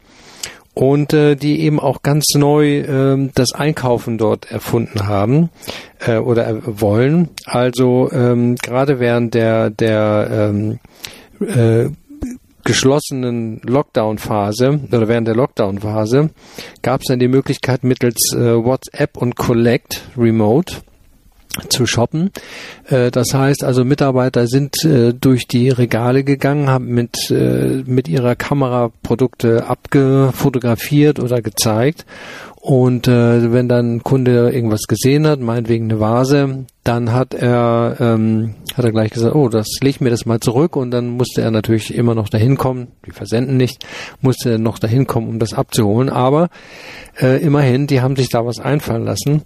und 0.73 1.13
äh, 1.13 1.35
die 1.35 1.61
eben 1.61 1.79
auch 1.79 2.01
ganz 2.03 2.25
neu 2.35 2.79
äh, 2.79 3.29
das 3.33 3.53
Einkaufen 3.53 4.17
dort 4.17 4.51
erfunden 4.51 5.07
haben 5.07 5.49
äh, 5.99 6.17
oder 6.17 6.47
äh, 6.47 6.61
wollen. 6.65 7.29
Also 7.45 8.11
ähm, 8.11 8.55
gerade 8.55 8.99
während 8.99 9.33
der 9.33 9.69
der 9.69 10.51
ähm, 10.51 10.79
äh, 11.39 11.89
geschlossenen 12.65 13.61
Lockdown-Phase 13.63 14.81
oder 14.91 15.07
während 15.07 15.27
der 15.27 15.35
Lockdown-Phase 15.35 16.31
gab 16.81 17.01
es 17.01 17.07
dann 17.07 17.19
die 17.19 17.29
Möglichkeit 17.29 17.85
mittels 17.85 18.33
äh, 18.33 18.55
WhatsApp 18.55 19.15
und 19.15 19.37
Collect 19.37 20.01
Remote 20.17 20.81
zu 21.69 21.85
shoppen. 21.85 22.31
Äh, 22.89 23.11
das 23.11 23.33
heißt 23.33 23.63
also, 23.63 23.85
Mitarbeiter 23.85 24.47
sind 24.47 24.83
äh, 24.83 25.13
durch 25.13 25.47
die 25.47 25.69
Regale 25.69 26.23
gegangen, 26.23 26.69
haben 26.69 26.87
mit, 26.87 27.31
äh, 27.31 27.83
mit 27.85 28.07
ihrer 28.07 28.35
Kamera 28.35 28.91
Produkte 29.03 29.67
abgefotografiert 29.67 31.19
oder 31.19 31.41
gezeigt 31.41 32.05
und 32.65 33.07
äh, 33.07 33.53
wenn 33.53 33.69
dann 33.69 33.97
ein 33.97 34.03
Kunde 34.03 34.49
irgendwas 34.49 34.87
gesehen 34.87 35.27
hat, 35.27 35.39
meinetwegen 35.39 35.85
eine 35.85 35.99
Vase, 35.99 36.65
dann 36.83 37.13
hat 37.13 37.35
er, 37.35 37.97
ähm, 37.99 38.55
hat 38.75 38.83
er 38.83 38.91
gleich 38.91 39.11
gesagt, 39.11 39.35
oh, 39.35 39.49
das 39.49 39.67
leg 39.81 40.01
mir 40.01 40.09
das 40.09 40.25
mal 40.25 40.39
zurück 40.39 40.75
und 40.75 40.89
dann 40.89 41.09
musste 41.09 41.43
er 41.43 41.51
natürlich 41.51 41.93
immer 41.93 42.15
noch 42.15 42.27
dahin 42.27 42.57
kommen, 42.57 42.87
die 43.05 43.11
versenden 43.11 43.55
nicht, 43.55 43.85
musste 44.19 44.53
er 44.53 44.57
noch 44.57 44.79
dahin 44.79 45.05
kommen, 45.05 45.29
um 45.29 45.37
das 45.37 45.53
abzuholen. 45.53 46.09
Aber 46.09 46.49
äh, 47.21 47.39
immerhin, 47.39 47.85
die 47.85 48.01
haben 48.01 48.15
sich 48.15 48.29
da 48.29 48.43
was 48.47 48.59
einfallen 48.59 49.05
lassen. 49.05 49.43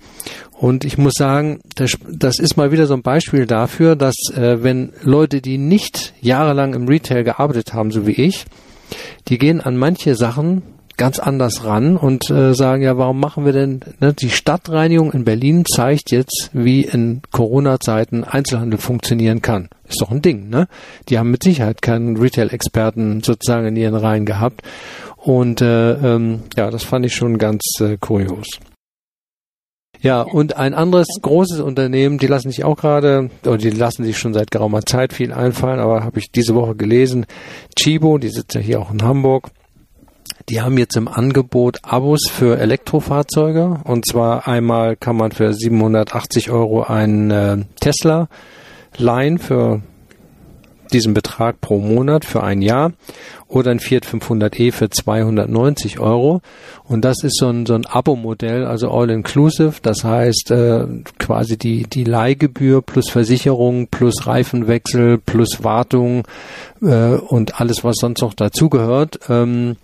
Und 0.57 0.85
ich 0.85 0.97
muss 0.97 1.15
sagen, 1.15 1.59
das, 1.75 1.97
das 2.09 2.39
ist 2.39 2.55
mal 2.55 2.71
wieder 2.71 2.87
so 2.87 2.93
ein 2.93 3.01
Beispiel 3.01 3.45
dafür, 3.45 3.97
dass 3.97 4.15
äh, 4.33 4.63
wenn 4.63 4.93
Leute, 5.03 5.41
die 5.41 5.57
nicht 5.57 6.13
jahrelang 6.21 6.73
im 6.73 6.87
Retail 6.87 7.25
gearbeitet 7.25 7.73
haben, 7.73 7.91
so 7.91 8.07
wie 8.07 8.13
ich, 8.13 8.45
die 9.27 9.37
gehen 9.37 9.59
an 9.59 9.75
manche 9.75 10.15
Sachen 10.15 10.61
ganz 10.99 11.17
anders 11.17 11.63
ran 11.63 11.97
und 11.97 12.29
äh, 12.29 12.53
sagen, 12.53 12.83
ja, 12.83 12.97
warum 12.97 13.19
machen 13.19 13.45
wir 13.45 13.53
denn, 13.53 13.79
ne, 13.99 14.13
die 14.13 14.29
Stadtreinigung 14.29 15.13
in 15.13 15.23
Berlin 15.23 15.63
zeigt 15.65 16.11
jetzt, 16.11 16.51
wie 16.53 16.81
in 16.81 17.21
Corona-Zeiten 17.31 18.25
Einzelhandel 18.25 18.77
funktionieren 18.77 19.41
kann. 19.41 19.69
ist 19.87 20.01
doch 20.01 20.11
ein 20.11 20.21
Ding, 20.21 20.49
ne? 20.49 20.67
Die 21.07 21.17
haben 21.17 21.31
mit 21.31 21.41
Sicherheit 21.41 21.81
keinen 21.81 22.17
Retail-Experten 22.17 23.23
sozusagen 23.23 23.67
in 23.67 23.77
ihren 23.77 23.95
Reihen 23.95 24.25
gehabt. 24.25 24.61
Und 25.15 25.61
äh, 25.61 25.93
ähm, 25.93 26.41
ja, 26.57 26.69
das 26.69 26.83
fand 26.83 27.05
ich 27.05 27.15
schon 27.15 27.37
ganz 27.37 27.61
äh, 27.79 27.97
kurios. 27.97 28.47
Ja, 30.01 30.21
und 30.21 30.57
ein 30.57 30.73
anderes 30.73 31.07
großes 31.21 31.61
Unternehmen, 31.61 32.19
die 32.19 32.27
lassen 32.27 32.49
sich 32.49 32.63
auch 32.63 32.77
gerade, 32.77 33.29
oder 33.45 33.57
die 33.57 33.69
lassen 33.69 34.03
sich 34.03 34.17
schon 34.17 34.33
seit 34.33 34.51
geraumer 34.51 34.81
Zeit 34.85 35.13
viel 35.13 35.33
einfallen, 35.33 35.79
aber 35.79 36.03
habe 36.03 36.19
ich 36.19 36.31
diese 36.31 36.55
Woche 36.55 36.75
gelesen, 36.75 37.25
Chibo, 37.77 38.17
die 38.17 38.29
sitzt 38.29 38.55
ja 38.55 38.61
hier 38.61 38.79
auch 38.79 38.91
in 38.91 39.03
Hamburg, 39.03 39.49
die 40.49 40.61
haben 40.61 40.77
jetzt 40.77 40.97
im 40.97 41.07
Angebot 41.07 41.79
Abos 41.83 42.27
für 42.29 42.57
Elektrofahrzeuge. 42.57 43.81
Und 43.83 44.07
zwar 44.07 44.47
einmal 44.47 44.95
kann 44.95 45.15
man 45.15 45.31
für 45.31 45.53
780 45.53 46.49
Euro 46.49 46.83
einen 46.83 47.31
äh, 47.31 47.57
Tesla 47.79 48.27
leihen 48.97 49.37
für 49.37 49.81
diesen 50.91 51.13
Betrag 51.13 51.61
pro 51.61 51.77
Monat 51.77 52.25
für 52.25 52.41
ein 52.41 52.63
Jahr 52.63 52.93
oder 53.47 53.69
ein 53.69 53.79
Fiat 53.79 54.05
500e 54.05 54.71
für 54.71 54.89
290 54.89 55.99
Euro. 55.99 56.41
Und 56.83 57.05
das 57.05 57.23
ist 57.23 57.37
so 57.37 57.47
ein, 57.47 57.67
so 57.67 57.75
ein 57.75 57.85
Abo-Modell, 57.85 58.65
also 58.65 58.89
all-inclusive. 58.89 59.73
Das 59.83 60.03
heißt 60.03 60.49
äh, 60.49 60.87
quasi 61.19 61.57
die, 61.57 61.83
die 61.83 62.05
Leihgebühr 62.05 62.81
plus 62.81 63.09
Versicherung 63.09 63.87
plus 63.87 64.25
Reifenwechsel 64.25 65.19
plus 65.19 65.63
Wartung 65.63 66.27
äh, 66.81 67.13
und 67.13 67.61
alles, 67.61 67.83
was 67.83 67.97
sonst 67.99 68.21
noch 68.21 68.33
dazugehört. 68.33 69.19
Ähm, 69.29 69.75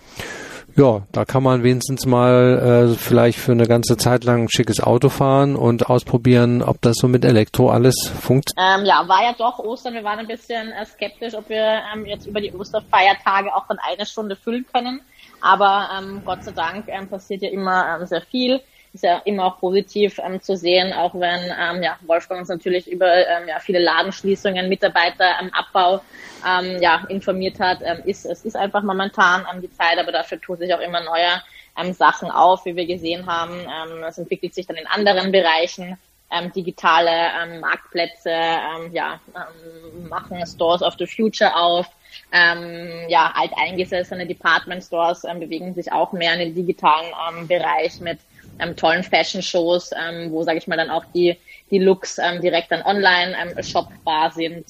ja, 0.76 1.04
da 1.12 1.24
kann 1.24 1.42
man 1.42 1.64
wenigstens 1.64 2.06
mal 2.06 2.92
äh, 2.92 2.96
vielleicht 2.96 3.40
für 3.40 3.54
eine 3.54 3.66
ganze 3.66 3.96
Zeit 3.96 4.24
lang 4.26 4.44
ein 4.44 4.50
schickes 4.50 4.82
Auto 4.82 5.10
fahren 5.10 5.56
und 5.56 5.90
ausprobieren, 5.90 6.62
ob 6.62 6.82
das 6.82 6.96
so 6.98 7.08
mit 7.08 7.24
Elektro 7.24 7.70
alles 7.70 7.96
funktioniert. 8.08 8.80
Ähm, 8.80 8.86
ja, 8.86 9.08
war 9.08 9.24
ja 9.24 9.34
doch 9.38 9.60
Ostern. 9.60 9.94
Wir 9.94 10.04
waren 10.04 10.20
ein 10.20 10.28
bisschen 10.28 10.72
äh, 10.72 10.86
skeptisch, 10.86 11.34
ob 11.34 11.48
wir 11.48 11.82
ähm, 11.94 12.06
jetzt 12.06 12.28
über 12.28 12.42
die 12.42 12.52
Osterfeiertage 12.54 13.56
auch 13.56 13.68
dann 13.68 13.80
eine 13.80 14.06
Stunde 14.06 14.36
füllen 14.36 14.66
können. 14.72 15.02
Aber 15.42 15.90
ähm, 15.98 16.22
Gott 16.26 16.44
sei 16.44 16.52
Dank 16.52 16.86
ähm, 16.88 17.08
passiert 17.08 17.42
ja 17.42 17.50
immer 17.50 17.98
ähm, 18.00 18.06
sehr 18.06 18.22
viel 18.22 18.60
ist 18.96 19.04
ja 19.04 19.22
immer 19.26 19.46
auch 19.46 19.60
positiv 19.60 20.20
ähm, 20.24 20.42
zu 20.42 20.56
sehen, 20.58 20.94
auch 20.94 21.14
wenn 21.14 21.42
ähm, 21.60 21.84
ja, 21.84 21.98
Wolfgang 22.08 22.40
uns 22.42 22.50
natürlich 22.50 22.90
über 22.90 23.14
ähm, 23.14 23.48
ja, 23.48 23.60
viele 23.60 23.80
Ladenschließungen, 23.80 24.68
Mitarbeiterabbau 24.68 26.02
ähm, 26.48 26.82
ja, 26.82 27.06
informiert 27.10 27.60
hat. 27.60 27.80
Ähm, 27.84 28.02
ist, 28.06 28.26
es 28.26 28.44
ist 28.46 28.56
einfach 28.56 28.82
momentan 28.84 29.46
ähm, 29.54 29.62
die 29.62 29.72
Zeit, 29.72 30.00
aber 30.00 30.12
dafür 30.12 30.40
tut 30.42 30.60
sich 30.60 30.74
auch 30.74 30.80
immer 30.80 31.02
neue 31.02 31.42
ähm, 31.78 31.94
Sachen 31.94 32.32
auf, 32.32 32.66
wie 32.66 32.76
wir 32.76 32.86
gesehen 32.86 33.26
haben. 33.28 33.60
Ähm, 33.60 34.04
es 34.04 34.18
entwickelt 34.18 34.54
sich 34.54 34.66
dann 34.66 34.78
in 34.78 34.88
anderen 34.88 35.32
Bereichen. 35.32 35.98
Ähm, 36.32 36.52
digitale 36.52 37.12
ähm, 37.12 37.60
Marktplätze, 37.60 38.32
ähm, 38.32 38.92
ja, 38.94 39.20
ähm, 39.36 40.10
machen 40.10 40.44
Stores 40.48 40.82
of 40.82 40.96
the 40.98 41.06
Future 41.06 41.56
auf. 41.56 41.86
Ähm, 42.32 43.10
ja, 43.10 43.32
alteingesessene 43.36 44.26
Department 44.26 44.84
Stores 44.84 45.24
ähm, 45.26 45.40
bewegen 45.40 45.74
sich 45.76 45.92
auch 45.92 46.14
mehr 46.14 46.34
in 46.34 46.40
den 46.40 46.56
digitalen 46.56 47.12
ähm, 47.30 47.48
Bereich 47.48 48.00
mit 48.00 48.20
ähm, 48.60 48.76
tollen 48.76 49.04
Fashion-Shows, 49.04 49.92
ähm, 49.92 50.32
wo, 50.32 50.44
sage 50.44 50.58
ich 50.58 50.68
mal, 50.68 50.78
dann 50.78 50.90
auch 50.90 51.06
die, 51.14 51.38
die 51.72 51.80
Looks 51.80 52.18
ähm, 52.18 52.42
direkt 52.42 52.72
dann 52.72 52.82
online 52.84 53.36
ähm, 53.40 53.64
shopbar 53.64 54.32
sind. 54.32 54.66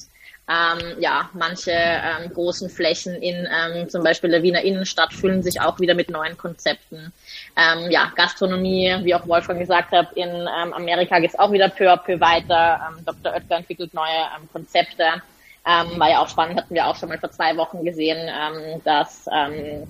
Ähm, 0.48 1.00
ja, 1.00 1.28
manche 1.32 1.72
ähm, 1.72 2.32
großen 2.32 2.70
Flächen 2.70 3.16
in 3.16 3.48
ähm, 3.50 3.88
zum 3.88 4.04
Beispiel 4.04 4.30
der 4.30 4.44
Wiener 4.44 4.62
Innenstadt 4.62 5.12
füllen 5.12 5.42
sich 5.42 5.60
auch 5.60 5.80
wieder 5.80 5.94
mit 5.94 6.08
neuen 6.08 6.36
Konzepten. 6.36 7.12
Ähm, 7.56 7.90
ja, 7.90 8.12
Gastronomie, 8.14 8.94
wie 9.02 9.14
auch 9.16 9.26
Wolfgang 9.26 9.58
gesagt 9.58 9.90
hat, 9.90 10.12
in 10.12 10.28
ähm, 10.28 10.72
Amerika 10.72 11.18
geht 11.18 11.30
es 11.30 11.38
auch 11.38 11.50
wieder 11.50 11.68
peu 11.68 11.90
à 11.90 11.96
peu 11.96 12.20
weiter. 12.20 12.80
Ähm, 12.88 13.04
Dr. 13.04 13.34
Oetker 13.34 13.56
entwickelt 13.56 13.92
neue 13.92 14.06
ähm, 14.36 14.48
Konzepte. 14.52 15.20
Ähm, 15.68 15.98
war 15.98 16.08
ja 16.08 16.22
auch 16.22 16.28
spannend, 16.28 16.60
hatten 16.60 16.74
wir 16.74 16.86
auch 16.86 16.94
schon 16.94 17.08
mal 17.08 17.18
vor 17.18 17.30
zwei 17.30 17.56
Wochen 17.56 17.84
gesehen, 17.84 18.18
ähm, 18.18 18.80
dass 18.84 19.28
ähm, 19.32 19.82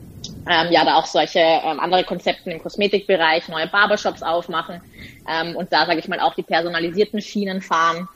ähm, 0.49 0.73
ja 0.73 0.85
da 0.85 0.97
auch 0.97 1.07
solche 1.07 1.41
ähm, 1.41 1.81
andere 1.81 2.03
Konzepte 2.05 2.51
im 2.51 2.63
Kosmetikbereich, 2.63 3.49
neue 3.49 3.67
Barbershops 3.67 4.23
aufmachen 4.23 4.81
ähm, 5.29 5.55
und 5.55 5.71
da 5.73 5.85
sage 5.85 5.99
ich 5.99 6.09
mal 6.09 6.21
auch 6.21 6.35
die 6.35 6.43
personalisierten 6.43 7.21
Schienen 7.21 7.61
fahren. 7.61 8.09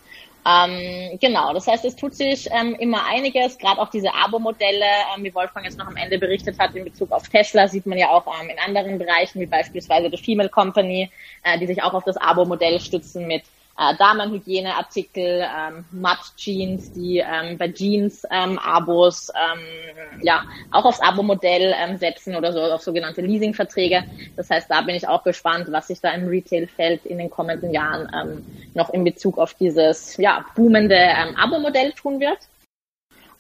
Ähm, 0.46 1.18
genau, 1.20 1.52
das 1.52 1.66
heißt, 1.66 1.84
es 1.84 1.96
tut 1.96 2.14
sich 2.14 2.48
ähm, 2.50 2.74
immer 2.76 3.04
einiges, 3.04 3.58
gerade 3.58 3.78
auch 3.78 3.90
diese 3.90 4.14
Abo-Modelle, 4.14 4.86
ähm, 5.14 5.22
wie 5.22 5.34
Wolfgang 5.34 5.66
jetzt 5.66 5.76
noch 5.76 5.86
am 5.86 5.96
Ende 5.96 6.18
berichtet 6.18 6.58
hat 6.58 6.74
in 6.74 6.84
Bezug 6.84 7.12
auf 7.12 7.28
Tesla, 7.28 7.68
sieht 7.68 7.84
man 7.84 7.98
ja 7.98 8.08
auch 8.08 8.26
ähm, 8.40 8.48
in 8.48 8.58
anderen 8.58 8.98
Bereichen, 8.98 9.38
wie 9.40 9.46
beispielsweise 9.46 10.08
die 10.08 10.16
Female 10.16 10.48
Company, 10.48 11.10
äh, 11.42 11.58
die 11.58 11.66
sich 11.66 11.82
auch 11.82 11.92
auf 11.92 12.04
das 12.04 12.16
Abo-Modell 12.16 12.80
stützen 12.80 13.26
mit 13.26 13.42
äh, 13.80 13.96
Damenhygieneartikel, 13.96 15.42
ähm, 15.42 15.84
Matt-Jeans, 15.90 16.92
die 16.92 17.18
ähm, 17.18 17.56
bei 17.56 17.68
Jeans-Abos 17.68 19.30
ähm, 19.30 20.20
ja 20.22 20.42
auch 20.70 20.84
aufs 20.84 21.00
Abo-Modell 21.00 21.74
ähm, 21.82 21.96
setzen 21.96 22.36
oder 22.36 22.52
so 22.52 22.60
auf 22.60 22.82
sogenannte 22.82 23.22
Leasing-Verträge. 23.22 24.04
Das 24.36 24.50
heißt, 24.50 24.70
da 24.70 24.82
bin 24.82 24.94
ich 24.94 25.08
auch 25.08 25.24
gespannt, 25.24 25.68
was 25.70 25.86
sich 25.86 26.00
da 26.00 26.10
im 26.10 26.28
Retail-Feld 26.28 27.06
in 27.06 27.16
den 27.16 27.30
kommenden 27.30 27.72
Jahren 27.72 28.10
ähm, 28.14 28.44
noch 28.74 28.90
in 28.90 29.02
Bezug 29.02 29.38
auf 29.38 29.54
dieses 29.54 30.18
ja, 30.18 30.44
boomende 30.54 30.96
ähm, 30.96 31.36
Abo-Modell 31.36 31.92
tun 31.92 32.20
wird. 32.20 32.38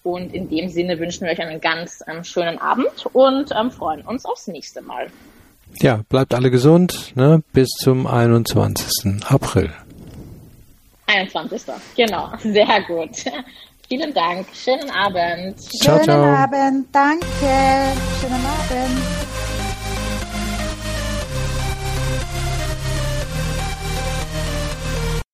Und 0.02 0.32
in 0.32 0.48
dem 0.48 0.70
Sinne 0.70 0.98
wünschen 0.98 1.26
wir 1.26 1.32
euch 1.32 1.40
einen 1.40 1.60
ganz 1.60 2.02
ähm, 2.06 2.24
schönen 2.24 2.58
Abend 2.58 3.04
und 3.12 3.50
ähm, 3.54 3.70
freuen 3.70 4.00
uns 4.06 4.24
aufs 4.24 4.46
nächste 4.46 4.80
Mal. 4.80 5.08
Ja, 5.80 6.00
bleibt 6.08 6.32
alle 6.32 6.50
gesund, 6.50 7.14
ne? 7.14 7.42
Bis 7.52 7.68
zum 7.68 8.06
21. 8.06 9.22
April. 9.28 9.70
21. 11.10 11.62
Genau, 11.96 12.30
sehr 12.38 12.82
gut. 12.82 13.10
Vielen 13.88 14.14
Dank. 14.14 14.46
Schönen 14.54 14.90
Abend. 14.90 15.60
Ciao, 15.60 15.96
Schönen 15.96 16.04
ciao. 16.04 16.24
Abend. 16.24 16.86
Danke. 16.92 17.26
Schönen 18.20 18.46
Abend. 18.46 19.69